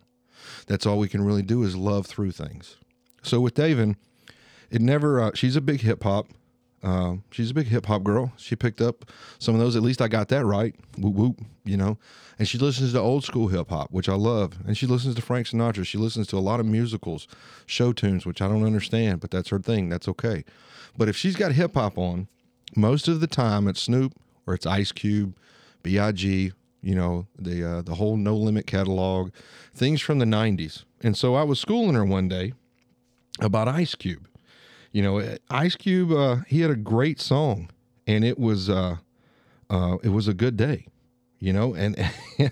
That's 0.65 0.85
all 0.85 0.97
we 0.97 1.09
can 1.09 1.23
really 1.23 1.43
do 1.43 1.63
is 1.63 1.75
love 1.75 2.07
through 2.07 2.31
things. 2.31 2.77
So 3.21 3.39
with 3.39 3.53
David, 3.53 3.95
it 4.71 4.81
never, 4.81 5.21
uh, 5.21 5.31
she's 5.35 5.55
a 5.55 5.61
big 5.61 5.81
hip 5.81 6.03
hop 6.03 6.27
Uh, 6.83 7.17
she's 7.29 7.51
a 7.51 7.53
big 7.53 7.67
hip 7.67 7.85
hop 7.85 8.03
girl. 8.03 8.33
She 8.37 8.55
picked 8.55 8.81
up 8.81 9.05
some 9.37 9.53
of 9.53 9.61
those. 9.61 9.75
At 9.75 9.83
least 9.83 10.01
I 10.01 10.07
got 10.07 10.29
that 10.29 10.45
right. 10.45 10.73
Whoop 10.97 11.13
whoop, 11.13 11.41
you 11.63 11.77
know. 11.77 11.99
And 12.39 12.47
she 12.47 12.57
listens 12.57 12.93
to 12.93 12.99
old 12.99 13.23
school 13.23 13.49
hip 13.49 13.69
hop, 13.69 13.91
which 13.91 14.09
I 14.09 14.15
love. 14.15 14.53
And 14.65 14.75
she 14.75 14.87
listens 14.87 15.13
to 15.13 15.21
Frank 15.21 15.45
Sinatra. 15.45 15.85
She 15.85 15.99
listens 15.99 16.25
to 16.27 16.37
a 16.37 16.47
lot 16.49 16.59
of 16.59 16.65
musicals, 16.65 17.27
show 17.67 17.93
tunes, 17.93 18.25
which 18.25 18.41
I 18.41 18.47
don't 18.47 18.63
understand, 18.65 19.19
but 19.21 19.29
that's 19.29 19.49
her 19.49 19.59
thing. 19.59 19.89
That's 19.89 20.07
okay. 20.07 20.43
But 20.97 21.07
if 21.07 21.15
she's 21.15 21.35
got 21.35 21.51
hip 21.51 21.75
hop 21.75 21.99
on, 21.99 22.27
most 22.75 23.07
of 23.07 23.19
the 23.19 23.27
time 23.27 23.67
it's 23.67 23.83
Snoop 23.83 24.13
or 24.47 24.55
it's 24.55 24.65
Ice 24.65 24.91
Cube, 24.91 25.37
B.I.G., 25.83 26.51
you 26.81 26.95
know, 26.95 27.27
the 27.37 27.63
uh, 27.63 27.81
the 27.83 27.93
whole 27.95 28.17
No 28.17 28.35
Limit 28.35 28.65
catalog, 28.65 29.29
things 29.75 30.01
from 30.01 30.17
the 30.17 30.25
'90s. 30.25 30.83
And 31.03 31.15
so 31.15 31.35
I 31.35 31.43
was 31.43 31.59
schooling 31.59 31.93
her 31.93 32.05
one 32.05 32.27
day 32.27 32.53
about 33.39 33.67
Ice 33.67 33.93
Cube. 33.93 34.27
You 34.91 35.01
know, 35.01 35.37
Ice 35.49 35.75
Cube, 35.75 36.11
uh, 36.11 36.37
he 36.47 36.61
had 36.61 36.71
a 36.71 36.75
great 36.75 37.21
song, 37.21 37.69
and 38.07 38.25
it 38.25 38.37
was 38.37 38.69
uh, 38.69 38.97
uh, 39.69 39.97
it 40.03 40.09
was 40.09 40.27
a 40.27 40.33
good 40.33 40.57
day. 40.57 40.87
You 41.39 41.53
know, 41.53 41.73
and 41.73 41.97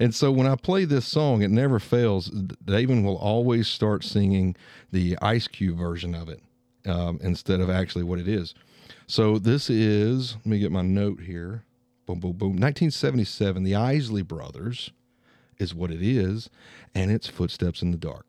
and 0.00 0.14
so 0.14 0.30
when 0.30 0.46
I 0.46 0.56
play 0.56 0.84
this 0.84 1.06
song, 1.06 1.42
it 1.42 1.50
never 1.50 1.78
fails. 1.78 2.30
David 2.64 3.04
will 3.04 3.16
always 3.16 3.68
start 3.68 4.04
singing 4.04 4.56
the 4.92 5.18
Ice 5.20 5.48
Cube 5.48 5.78
version 5.78 6.14
of 6.14 6.28
it 6.28 6.40
um, 6.86 7.18
instead 7.22 7.60
of 7.60 7.68
actually 7.68 8.04
what 8.04 8.18
it 8.18 8.28
is. 8.28 8.54
So 9.06 9.38
this 9.38 9.68
is. 9.68 10.36
Let 10.36 10.46
me 10.46 10.58
get 10.60 10.72
my 10.72 10.82
note 10.82 11.20
here. 11.22 11.64
Boom, 12.06 12.20
boom, 12.20 12.32
boom. 12.32 12.48
1977, 12.50 13.62
the 13.64 13.74
Isley 13.74 14.22
Brothers 14.22 14.90
is 15.58 15.74
what 15.74 15.90
it 15.90 16.02
is, 16.02 16.48
and 16.94 17.10
it's 17.10 17.28
Footsteps 17.28 17.82
in 17.82 17.90
the 17.90 17.98
Dark. 17.98 18.24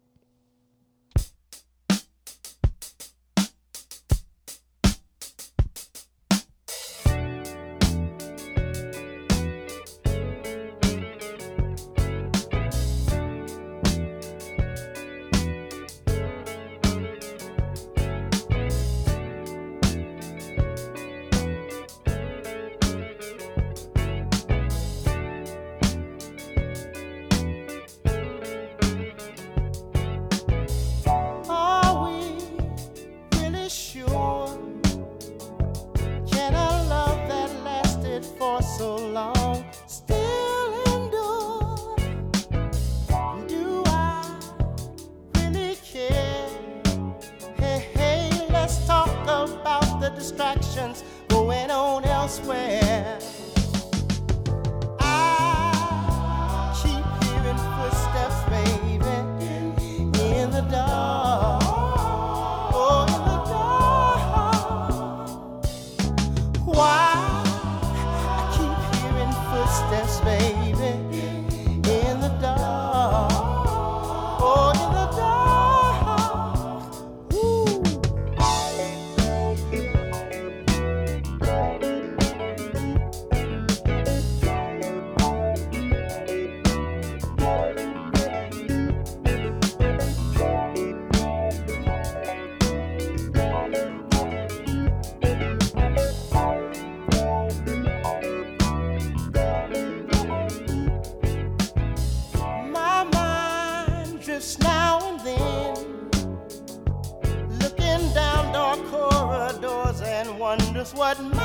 Footsteps, 110.94 111.41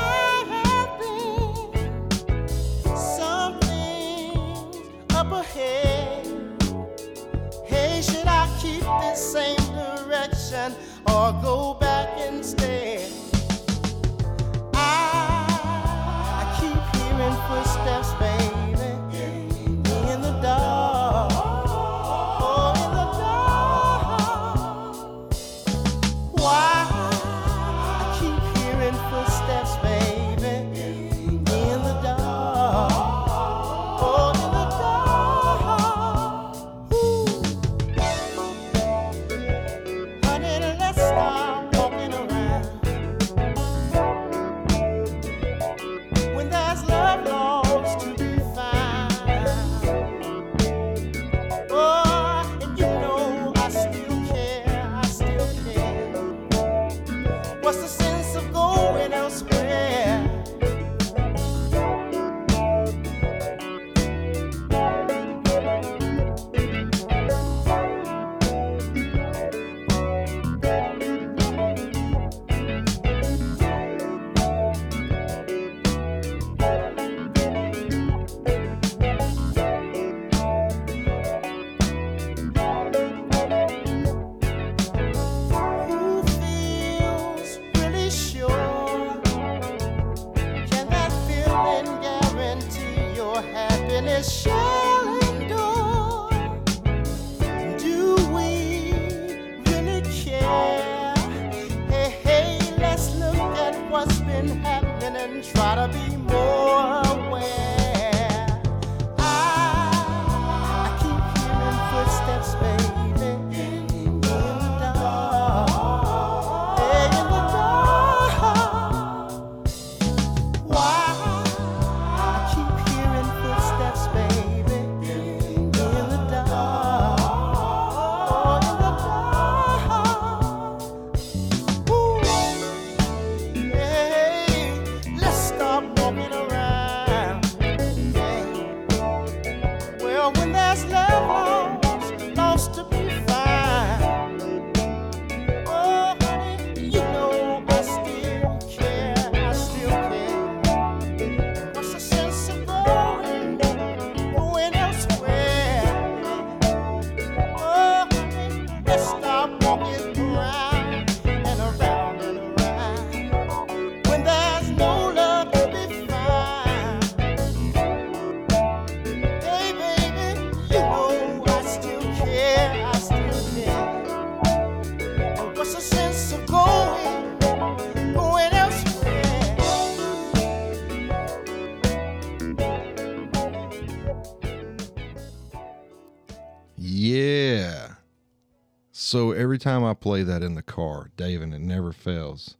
every 189.57 189.71
time 189.71 189.83
I 189.83 189.95
play 189.95 190.21
that 190.21 190.43
in 190.43 190.53
the 190.53 190.61
car, 190.61 191.09
Dave, 191.17 191.41
and 191.41 191.51
it 191.51 191.61
never 191.61 191.91
fails. 191.91 192.57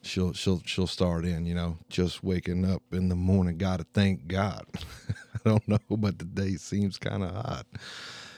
She'll 0.00 0.32
she'll 0.32 0.62
she'll 0.64 0.86
start 0.86 1.24
in, 1.24 1.44
you 1.44 1.56
know, 1.56 1.78
just 1.88 2.22
waking 2.22 2.64
up 2.64 2.84
in 2.92 3.08
the 3.08 3.16
morning. 3.16 3.58
Gotta 3.58 3.84
thank 3.94 4.28
God. 4.28 4.64
I 5.34 5.38
don't 5.44 5.66
know, 5.66 5.80
but 5.90 6.20
the 6.20 6.24
day 6.24 6.54
seems 6.54 6.98
kind 6.98 7.24
of 7.24 7.32
hot, 7.32 7.66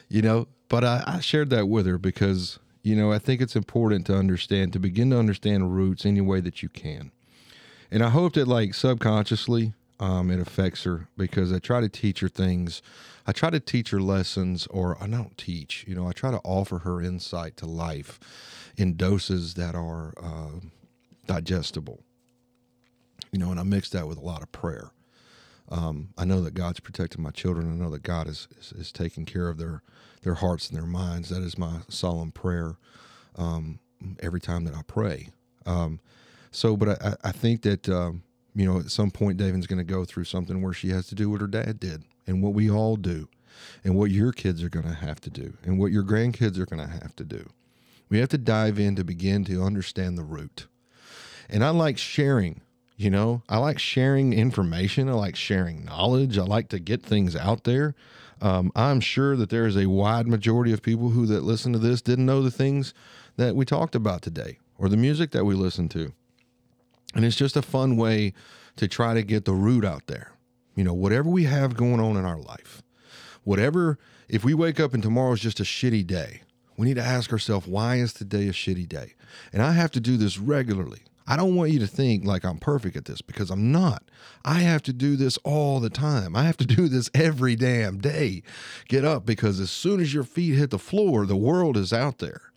you 0.08 0.22
know. 0.22 0.48
But 0.70 0.84
I, 0.84 1.04
I 1.06 1.20
shared 1.20 1.50
that 1.50 1.68
with 1.68 1.84
her 1.84 1.98
because 1.98 2.58
you 2.82 2.96
know 2.96 3.12
I 3.12 3.18
think 3.18 3.42
it's 3.42 3.56
important 3.56 4.06
to 4.06 4.16
understand 4.16 4.72
to 4.72 4.78
begin 4.78 5.10
to 5.10 5.18
understand 5.18 5.74
roots 5.76 6.06
any 6.06 6.22
way 6.22 6.40
that 6.40 6.62
you 6.62 6.70
can, 6.70 7.12
and 7.90 8.02
I 8.02 8.08
hope 8.08 8.32
that 8.34 8.48
like 8.48 8.72
subconsciously 8.72 9.74
um, 10.00 10.30
it 10.30 10.40
affects 10.40 10.84
her 10.84 11.08
because 11.18 11.52
I 11.52 11.58
try 11.58 11.82
to 11.82 11.90
teach 11.90 12.20
her 12.20 12.30
things 12.30 12.80
I 13.26 13.32
try 13.32 13.50
to 13.50 13.60
teach 13.60 13.90
her 13.90 14.00
lessons, 14.00 14.66
or 14.68 14.96
I 15.00 15.06
don't 15.06 15.36
teach, 15.38 15.84
you 15.86 15.94
know, 15.94 16.08
I 16.08 16.12
try 16.12 16.30
to 16.30 16.40
offer 16.44 16.78
her 16.78 17.00
insight 17.00 17.56
to 17.58 17.66
life 17.66 18.18
in 18.76 18.96
doses 18.96 19.54
that 19.54 19.74
are 19.74 20.12
uh, 20.20 20.60
digestible. 21.26 22.02
You 23.30 23.38
know, 23.38 23.50
and 23.50 23.60
I 23.60 23.62
mix 23.62 23.88
that 23.90 24.08
with 24.08 24.18
a 24.18 24.22
lot 24.22 24.42
of 24.42 24.50
prayer. 24.52 24.90
Um, 25.68 26.10
I 26.18 26.24
know 26.24 26.40
that 26.42 26.54
God's 26.54 26.80
protecting 26.80 27.22
my 27.22 27.30
children. 27.30 27.72
I 27.72 27.82
know 27.82 27.90
that 27.90 28.02
God 28.02 28.28
is, 28.28 28.48
is, 28.60 28.72
is 28.72 28.92
taking 28.92 29.24
care 29.24 29.48
of 29.48 29.58
their 29.58 29.82
their 30.22 30.34
hearts 30.34 30.68
and 30.68 30.78
their 30.78 30.86
minds. 30.86 31.30
That 31.30 31.42
is 31.42 31.58
my 31.58 31.78
solemn 31.88 32.30
prayer 32.30 32.76
um, 33.36 33.78
every 34.20 34.40
time 34.40 34.64
that 34.64 34.74
I 34.74 34.82
pray. 34.86 35.30
Um, 35.66 36.00
so, 36.50 36.76
but 36.76 37.02
I, 37.02 37.14
I 37.24 37.32
think 37.32 37.62
that 37.62 37.88
um, 37.88 38.22
you 38.54 38.66
know 38.66 38.80
at 38.80 38.90
some 38.90 39.10
point 39.10 39.38
David's 39.38 39.66
going 39.66 39.78
to 39.78 39.84
go 39.84 40.04
through 40.04 40.24
something 40.24 40.60
where 40.60 40.74
she 40.74 40.90
has 40.90 41.06
to 41.06 41.14
do 41.14 41.30
what 41.30 41.40
her 41.40 41.46
dad 41.46 41.80
did 41.80 42.04
and 42.26 42.42
what 42.42 42.54
we 42.54 42.70
all 42.70 42.96
do 42.96 43.28
and 43.84 43.96
what 43.96 44.10
your 44.10 44.32
kids 44.32 44.62
are 44.62 44.68
going 44.68 44.86
to 44.86 44.94
have 44.94 45.20
to 45.20 45.30
do 45.30 45.54
and 45.64 45.78
what 45.78 45.92
your 45.92 46.02
grandkids 46.02 46.58
are 46.58 46.66
going 46.66 46.84
to 46.84 46.92
have 46.92 47.14
to 47.16 47.24
do. 47.24 47.48
We 48.08 48.18
have 48.18 48.28
to 48.30 48.38
dive 48.38 48.78
in 48.78 48.96
to 48.96 49.04
begin 49.04 49.44
to 49.46 49.62
understand 49.62 50.18
the 50.18 50.22
root. 50.22 50.66
And 51.48 51.64
I 51.64 51.70
like 51.70 51.98
sharing, 51.98 52.60
you 52.96 53.10
know, 53.10 53.42
I 53.48 53.58
like 53.58 53.78
sharing 53.78 54.32
information. 54.32 55.08
I 55.08 55.12
like 55.12 55.36
sharing 55.36 55.84
knowledge. 55.84 56.38
I 56.38 56.42
like 56.42 56.68
to 56.70 56.78
get 56.78 57.02
things 57.02 57.34
out 57.34 57.64
there. 57.64 57.94
Um, 58.40 58.72
I'm 58.74 59.00
sure 59.00 59.36
that 59.36 59.50
there 59.50 59.66
is 59.66 59.76
a 59.76 59.86
wide 59.86 60.26
majority 60.26 60.72
of 60.72 60.82
people 60.82 61.10
who 61.10 61.26
that 61.26 61.42
listen 61.42 61.72
to 61.72 61.78
this 61.78 62.02
didn't 62.02 62.26
know 62.26 62.42
the 62.42 62.50
things 62.50 62.92
that 63.36 63.54
we 63.54 63.64
talked 63.64 63.94
about 63.94 64.20
today 64.20 64.58
or 64.78 64.88
the 64.88 64.96
music 64.96 65.30
that 65.30 65.44
we 65.44 65.54
listened 65.54 65.90
to. 65.92 66.12
And 67.14 67.24
it's 67.24 67.36
just 67.36 67.56
a 67.56 67.62
fun 67.62 67.96
way 67.96 68.32
to 68.76 68.88
try 68.88 69.14
to 69.14 69.22
get 69.22 69.44
the 69.44 69.52
root 69.52 69.84
out 69.84 70.06
there. 70.06 70.31
You 70.74 70.84
know, 70.84 70.94
whatever 70.94 71.28
we 71.28 71.44
have 71.44 71.74
going 71.74 72.00
on 72.00 72.16
in 72.16 72.24
our 72.24 72.38
life, 72.38 72.82
whatever, 73.44 73.98
if 74.28 74.44
we 74.44 74.54
wake 74.54 74.80
up 74.80 74.94
and 74.94 75.02
tomorrow's 75.02 75.40
just 75.40 75.60
a 75.60 75.64
shitty 75.64 76.06
day, 76.06 76.42
we 76.76 76.86
need 76.86 76.96
to 76.96 77.02
ask 77.02 77.30
ourselves, 77.32 77.66
why 77.66 77.96
is 77.96 78.12
today 78.12 78.48
a 78.48 78.52
shitty 78.52 78.88
day? 78.88 79.14
And 79.52 79.62
I 79.62 79.72
have 79.72 79.90
to 79.92 80.00
do 80.00 80.16
this 80.16 80.38
regularly. 80.38 81.02
I 81.26 81.36
don't 81.36 81.54
want 81.54 81.70
you 81.70 81.78
to 81.78 81.86
think 81.86 82.24
like 82.24 82.44
I'm 82.44 82.58
perfect 82.58 82.96
at 82.96 83.04
this 83.04 83.22
because 83.22 83.50
I'm 83.50 83.70
not. 83.70 84.02
I 84.44 84.60
have 84.60 84.82
to 84.84 84.92
do 84.92 85.16
this 85.16 85.38
all 85.44 85.78
the 85.80 85.90
time. 85.90 86.34
I 86.34 86.44
have 86.44 86.56
to 86.58 86.66
do 86.66 86.88
this 86.88 87.10
every 87.14 87.56
damn 87.56 87.98
day. 87.98 88.42
Get 88.88 89.04
up 89.04 89.24
because 89.24 89.60
as 89.60 89.70
soon 89.70 90.00
as 90.00 90.12
your 90.12 90.24
feet 90.24 90.56
hit 90.56 90.70
the 90.70 90.78
floor, 90.78 91.26
the 91.26 91.36
world 91.36 91.76
is 91.76 91.92
out 91.92 92.18
there. 92.18 92.52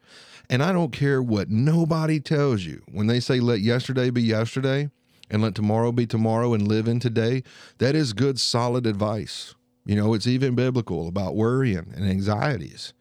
And 0.49 0.61
I 0.61 0.71
don't 0.71 0.91
care 0.91 1.21
what 1.21 1.49
nobody 1.49 2.19
tells 2.19 2.63
you. 2.63 2.83
When 2.91 3.07
they 3.07 3.19
say 3.19 3.39
let 3.39 3.61
yesterday 3.61 4.11
be 4.11 4.21
yesterday, 4.21 4.89
and 5.29 5.41
let 5.41 5.55
tomorrow 5.55 5.91
be 5.91 6.05
tomorrow 6.05 6.53
and 6.53 6.67
live 6.67 6.87
in 6.87 6.99
today, 6.99 7.43
that 7.79 7.95
is 7.95 8.13
good, 8.13 8.39
solid 8.39 8.85
advice. 8.85 9.55
You 9.85 9.95
know, 9.95 10.13
it's 10.13 10.27
even 10.27 10.55
biblical 10.55 11.07
about 11.07 11.35
worrying 11.35 11.93
and 11.95 12.05
anxieties. 12.05 12.93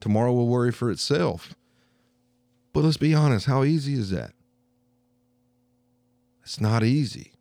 Tomorrow 0.00 0.32
will 0.32 0.48
worry 0.48 0.72
for 0.72 0.90
itself. 0.90 1.54
But 2.72 2.84
let's 2.84 2.96
be 2.96 3.14
honest, 3.14 3.46
how 3.46 3.62
easy 3.62 3.94
is 3.94 4.10
that? 4.10 4.32
It's 6.42 6.60
not 6.60 6.82
easy. 6.82 7.32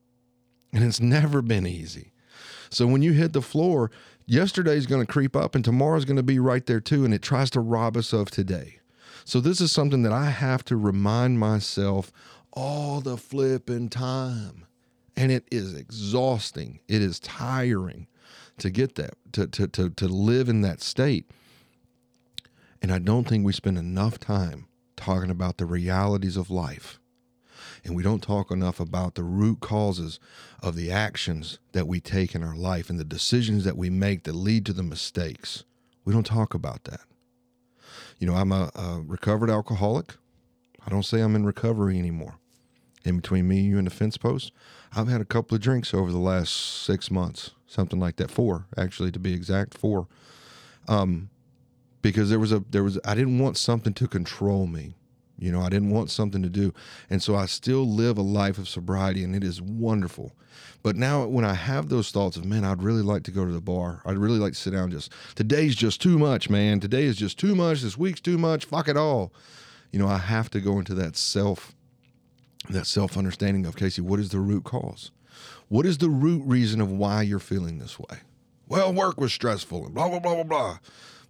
And 0.72 0.84
it's 0.84 1.00
never 1.00 1.42
been 1.42 1.68
easy. 1.68 2.14
So 2.70 2.88
when 2.88 3.02
you 3.02 3.12
hit 3.12 3.34
the 3.34 3.42
floor, 3.42 3.92
yesterday's 4.26 4.86
going 4.86 5.06
to 5.06 5.12
creep 5.12 5.36
up 5.36 5.56
and 5.56 5.64
tomorrow's 5.64 6.06
going 6.06 6.18
to 6.18 6.24
be 6.24 6.40
right 6.40 6.66
there 6.66 6.80
too. 6.80 7.06
And 7.06 7.14
it 7.14 7.22
tries 7.22 7.50
to 7.52 7.60
rob 7.60 7.98
us 7.98 8.14
of 8.14 8.32
today. 8.32 8.80
So 9.26 9.40
this 9.40 9.62
is 9.62 9.72
something 9.72 10.04
that 10.04 10.12
I 10.12 10.30
have 10.32 10.66
to 10.66 10.76
remind 10.76 11.40
myself 11.40 12.12
all 12.54 13.02
the 13.02 13.18
flipping 13.18 13.90
time. 13.90 14.66
And 15.16 15.32
it 15.32 15.46
is 15.52 15.74
exhausting. 15.76 16.80
It 16.88 17.02
is 17.02 17.20
tiring 17.20 18.08
to 18.58 18.70
get 18.70 18.96
that, 18.96 19.16
to, 19.34 19.48
to, 19.48 19.68
to, 19.68 19.90
to 19.92 20.08
live 20.08 20.50
in 20.50 20.62
that 20.62 20.82
state. 20.82 21.30
And 22.82 22.92
I 22.92 23.00
don't 23.00 23.28
think 23.28 23.46
we 23.46 23.54
spend 23.54 23.78
enough 23.78 24.20
time 24.20 24.68
talking 24.96 25.30
about 25.30 25.58
the 25.58 25.66
realities 25.66 26.38
of 26.38 26.50
life. 26.50 27.00
And 27.84 27.96
we 27.96 28.04
don't 28.04 28.24
talk 28.24 28.50
enough 28.50 28.80
about 28.80 29.16
the 29.16 29.24
root 29.24 29.60
causes 29.60 30.20
of 30.62 30.76
the 30.76 30.92
actions 30.92 31.60
that 31.74 31.88
we 31.88 32.00
take 32.00 32.34
in 32.34 32.44
our 32.44 32.56
life 32.56 32.90
and 32.90 33.00
the 33.00 33.04
decisions 33.04 33.66
that 33.66 33.78
we 33.78 33.90
make 33.90 34.24
that 34.24 34.36
lead 34.36 34.66
to 34.68 34.74
the 34.74 34.84
mistakes. 34.84 35.64
We 36.06 36.14
don't 36.14 36.26
talk 36.26 36.54
about 36.54 36.86
that. 36.86 37.02
You 38.20 38.28
know, 38.28 38.36
I'm 38.36 38.52
a, 38.52 38.72
a 38.76 39.04
recovered 39.06 39.50
alcoholic. 39.50 40.16
I 40.86 40.90
don't 40.90 41.04
say 41.04 41.22
I'm 41.22 41.36
in 41.36 41.46
recovery 41.46 42.00
anymore 42.00 42.36
in 43.04 43.18
between 43.18 43.48
me, 43.48 43.62
you, 43.62 43.78
and 43.78 43.88
the 43.88 43.92
fence 43.92 44.18
post. 44.18 44.52
I've 44.96 45.08
had 45.08 45.22
a 45.22 45.26
couple 45.26 45.56
of 45.56 45.62
drinks 45.62 45.94
over 45.94 46.12
the 46.12 46.20
last 46.20 46.54
six 46.84 47.10
months, 47.10 47.52
something 47.68 48.00
like 48.00 48.18
that. 48.18 48.32
Four, 48.32 48.68
actually, 48.78 49.12
to 49.12 49.20
be 49.20 49.34
exact, 49.34 49.78
four. 49.78 50.08
Um, 50.88 51.30
because 52.02 52.30
there 52.30 52.40
was 52.40 52.52
a 52.52 52.64
there 52.70 52.84
was 52.84 53.00
I 53.06 53.16
didn't 53.16 53.40
want 53.40 53.58
something 53.58 53.94
to 53.94 54.08
control 54.08 54.68
me. 54.68 54.96
You 55.40 55.52
know, 55.52 55.62
I 55.62 55.70
didn't 55.70 55.90
want 55.90 56.12
something 56.12 56.44
to 56.44 56.50
do. 56.50 56.74
And 57.10 57.22
so 57.22 57.36
I 57.36 57.48
still 57.48 57.90
live 57.90 58.18
a 58.18 58.22
life 58.22 58.58
of 58.58 58.70
sobriety 58.70 59.24
and 59.24 59.36
it 59.36 59.44
is 59.44 59.62
wonderful. 59.62 60.32
But 60.84 60.96
now 60.96 61.26
when 61.26 61.44
I 61.44 61.54
have 61.54 61.90
those 61.90 62.12
thoughts 62.12 62.38
of, 62.38 62.46
man, 62.46 62.64
I'd 62.64 62.84
really 62.84 63.02
like 63.02 63.24
to 63.24 63.32
go 63.32 63.44
to 63.44 63.52
the 63.52 63.60
bar. 63.60 64.02
I'd 64.06 64.18
really 64.18 64.38
like 64.38 64.54
to 64.54 64.60
sit 64.60 64.74
down 64.74 64.92
just 64.92 65.12
today's 65.36 65.76
just 65.76 66.02
too 66.02 66.20
much, 66.20 66.50
man. 66.50 66.80
Today 66.80 67.04
is 67.04 67.18
just 67.18 67.40
too 67.40 67.56
much. 67.56 67.82
This 67.82 67.98
week's 67.98 68.22
too 68.22 68.38
much. 68.38 68.66
Fuck 68.66 68.88
it 68.88 68.96
all. 68.96 69.34
You 69.92 70.00
know, 70.00 70.08
I 70.08 70.18
have 70.18 70.50
to 70.52 70.60
go 70.60 70.78
into 70.78 70.94
that 70.96 71.16
self 71.16 71.74
that 72.70 72.88
self 72.88 73.18
understanding 73.18 73.66
of 73.66 73.76
Casey, 73.76 74.02
what 74.02 74.20
is 74.20 74.30
the 74.30 74.40
root 74.40 74.64
cause? 74.64 75.12
What 75.68 75.86
is 75.86 75.98
the 75.98 76.10
root 76.10 76.44
reason 76.46 76.82
of 76.82 76.92
why 76.92 77.24
you're 77.24 77.40
feeling 77.40 77.80
this 77.80 78.00
way? 78.00 78.20
Well, 78.68 78.94
work 78.94 79.20
was 79.20 79.34
stressful 79.34 79.86
and 79.86 79.94
blah, 79.94 80.10
blah, 80.10 80.20
blah, 80.20 80.36
blah, 80.36 80.44
blah. 80.44 80.78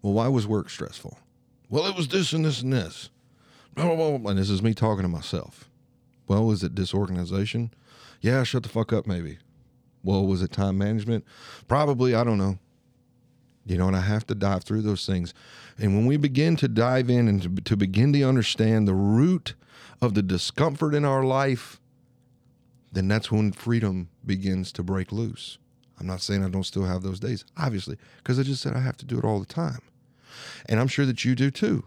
Well, 0.02 0.14
why 0.14 0.28
was 0.28 0.46
work 0.46 0.70
stressful? 0.70 1.18
Well, 1.70 1.88
it 1.88 1.96
was 1.96 2.10
this 2.10 2.34
and 2.34 2.46
this 2.46 2.62
and 2.62 2.74
this. 2.74 3.10
Blah, 3.74 3.86
blah, 3.86 3.96
blah, 3.96 4.18
blah. 4.18 4.32
And 4.32 4.40
this 4.40 4.50
is 4.50 4.62
me 4.62 4.74
talking 4.74 5.04
to 5.04 5.08
myself. 5.08 5.70
Well, 6.28 6.52
is 6.52 6.64
it 6.64 6.76
disorganization? 6.76 7.74
Yeah, 8.22 8.44
shut 8.44 8.64
the 8.64 8.70
fuck 8.70 8.94
up, 8.94 9.08
maybe. 9.08 9.40
Well, 10.04 10.26
was 10.26 10.42
it 10.42 10.52
time 10.52 10.78
management? 10.78 11.26
Probably, 11.68 12.14
I 12.14 12.24
don't 12.24 12.38
know. 12.38 12.60
You 13.66 13.78
know, 13.78 13.88
and 13.88 13.96
I 13.96 14.02
have 14.02 14.28
to 14.28 14.36
dive 14.36 14.64
through 14.64 14.82
those 14.82 15.06
things. 15.06 15.34
And 15.78 15.96
when 15.96 16.06
we 16.06 16.18
begin 16.18 16.58
to 16.58 16.68
dive 16.68 17.10
in 17.10 17.28
and 17.28 17.42
to, 17.42 17.62
to 17.62 17.78
begin 17.78 18.12
to 18.14 18.24
understand 18.24 18.88
the 18.88 18.94
root 18.94 19.56
of 20.04 20.14
the 20.14 20.22
discomfort 20.22 20.94
in 20.94 21.06
our 21.06 21.24
life, 21.24 21.80
then 22.92 23.08
that's 23.08 23.32
when 23.32 23.52
freedom 23.52 24.10
begins 24.26 24.72
to 24.74 24.84
break 24.84 25.12
loose. 25.12 25.58
I'm 26.00 26.08
not 26.08 26.22
saying 26.22 26.44
I 26.44 26.50
don't 26.50 26.64
still 26.66 26.86
have 26.86 27.02
those 27.02 27.20
days, 27.20 27.46
obviously, 27.58 27.98
because 28.18 28.40
I 28.40 28.44
just 28.44 28.62
said 28.62 28.76
I 28.76 28.82
have 28.82 28.98
to 28.98 29.06
do 29.06 29.18
it 29.18 29.26
all 29.26 29.40
the 29.40 29.46
time. 29.46 29.80
And 30.68 30.80
I'm 30.80 30.88
sure 30.88 31.06
that 31.06 31.24
you 31.24 31.36
do 31.36 31.52
too. 31.52 31.86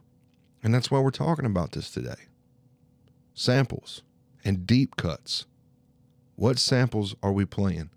And 0.63 0.75
that's 0.75 0.91
why 0.91 0.99
we're 0.99 1.11
talking 1.11 1.47
about 1.47 1.73
this 1.73 1.91
today 1.91 2.15
samples 3.35 4.03
and 4.45 4.67
deep 4.67 4.97
cuts. 4.97 5.45
What 6.37 6.59
samples 6.59 7.15
are 7.23 7.33
we 7.33 7.45
playing? 7.45 7.91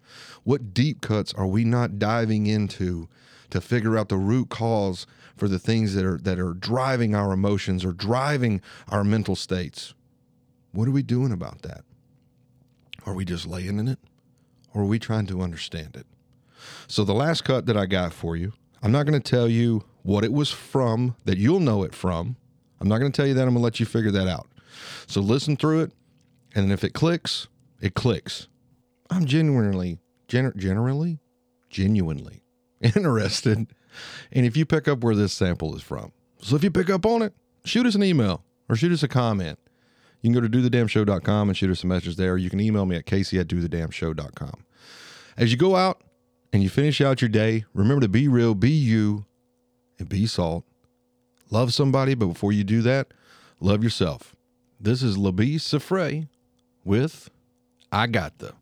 What 0.44 0.74
deep 0.74 1.02
cuts 1.02 1.34
are 1.34 1.48
we 1.48 1.64
not 1.64 2.00
diving 2.00 2.46
into 2.48 3.08
to 3.50 3.62
figure 3.62 3.98
out 3.98 4.10
the 4.10 4.18
root 4.18 4.50
cause 4.50 5.08
for 5.36 5.48
the 5.48 5.60
things 5.60 5.96
that 5.96 6.06
are 6.06 6.18
that 6.18 6.40
are 6.40 6.54
driving 6.54 7.16
our 7.16 7.32
emotions 7.32 7.86
or 7.86 7.94
driving 7.94 8.62
our 8.90 9.04
mental 9.04 9.36
states? 9.36 9.94
What 10.72 10.88
are 10.88 10.92
we 10.92 11.04
doing 11.04 11.32
about 11.32 11.62
that? 11.64 11.84
Are 13.06 13.14
we 13.14 13.26
just 13.26 13.48
laying 13.48 13.80
in 13.80 13.88
it? 13.88 14.00
Or 14.74 14.84
are 14.84 14.86
we 14.86 15.00
trying 15.00 15.26
to 15.28 15.42
understand 15.42 15.96
it? 15.96 16.06
So 16.88 17.04
the 17.04 17.14
last 17.14 17.44
cut 17.44 17.66
that 17.66 17.78
I 17.78 17.86
got 17.86 18.14
for 18.14 18.36
you, 18.36 18.54
I'm 18.84 18.92
not 18.92 19.06
going 19.06 19.20
to 19.20 19.30
tell 19.32 19.48
you 19.48 19.84
what 20.04 20.24
it 20.24 20.32
was 20.32 20.52
from 20.52 21.16
that 21.26 21.38
you'll 21.38 21.60
know 21.60 21.84
it 21.84 21.96
from. 21.96 22.36
I'm 22.80 22.88
not 22.88 23.00
going 23.00 23.12
to 23.12 23.16
tell 23.16 23.28
you 23.28 23.34
that. 23.34 23.42
I'm 23.42 23.50
going 23.50 23.58
to 23.58 23.64
let 23.64 23.80
you 23.80 23.86
figure 23.86 24.12
that 24.12 24.28
out. 24.28 24.48
So 25.08 25.22
listen 25.22 25.58
through 25.58 25.82
it, 25.82 25.92
and 26.56 26.72
if 26.72 26.84
it 26.84 26.94
clicks, 26.94 27.48
it 27.82 27.96
clicks. 27.96 28.48
I'm 29.10 29.26
genuinely, 29.26 30.00
gen- 30.28 30.54
generally, 30.56 31.20
genuinely 31.70 32.44
interested. 32.82 33.68
And 34.32 34.46
if 34.46 34.56
you 34.56 34.66
pick 34.66 34.88
up 34.88 35.04
where 35.04 35.16
this 35.16 35.34
sample 35.34 35.76
is 35.76 35.82
from, 35.82 36.12
so 36.42 36.56
if 36.56 36.64
you 36.64 36.72
pick 36.72 36.90
up 36.90 37.06
on 37.06 37.22
it, 37.22 37.34
shoot 37.66 37.86
us 37.86 37.96
an 37.96 38.04
email 38.04 38.44
or 38.70 38.76
shoot 38.76 38.92
us 38.92 39.04
a 39.04 39.08
comment. 39.08 39.60
You 40.22 40.32
can 40.32 40.42
go 40.42 40.48
to 40.48 40.50
dothedamnshow.com 40.50 41.50
and 41.50 41.58
shoot 41.58 41.70
us 41.70 41.84
a 41.84 41.88
message 41.88 42.16
there. 42.18 42.38
You 42.38 42.50
can 42.50 42.60
email 42.60 42.86
me 42.86 42.98
at 42.98 43.06
casey 43.06 43.40
at 43.40 43.48
dothedamnshow.com. 43.48 44.66
As 45.38 45.52
you 45.52 45.58
go 45.58 45.76
out 45.76 46.02
and 46.52 46.62
you 46.62 46.70
finish 46.70 47.00
out 47.00 47.22
your 47.22 47.30
day, 47.30 47.66
remember 47.74 48.02
to 48.02 48.10
be 48.10 48.28
real, 48.28 48.56
be 48.56 48.72
you, 48.72 49.26
and 49.98 50.10
be 50.10 50.26
salt. 50.26 50.66
Love 51.50 51.74
somebody, 51.74 52.14
but 52.14 52.28
before 52.28 52.52
you 52.52 52.64
do 52.64 52.82
that, 52.82 53.08
love 53.60 53.84
yourself. 53.84 54.36
This 54.80 55.02
is 55.02 55.18
Labi 55.18 55.56
Siffre 55.56 56.28
with 56.84 57.30
I 57.92 58.08
Got 58.08 58.38
the. 58.40 58.54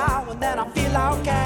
So, 0.00 0.30
and 0.30 0.40
then 0.40 0.58
I 0.58 0.68
feel 0.70 0.96
okay. 0.96 1.39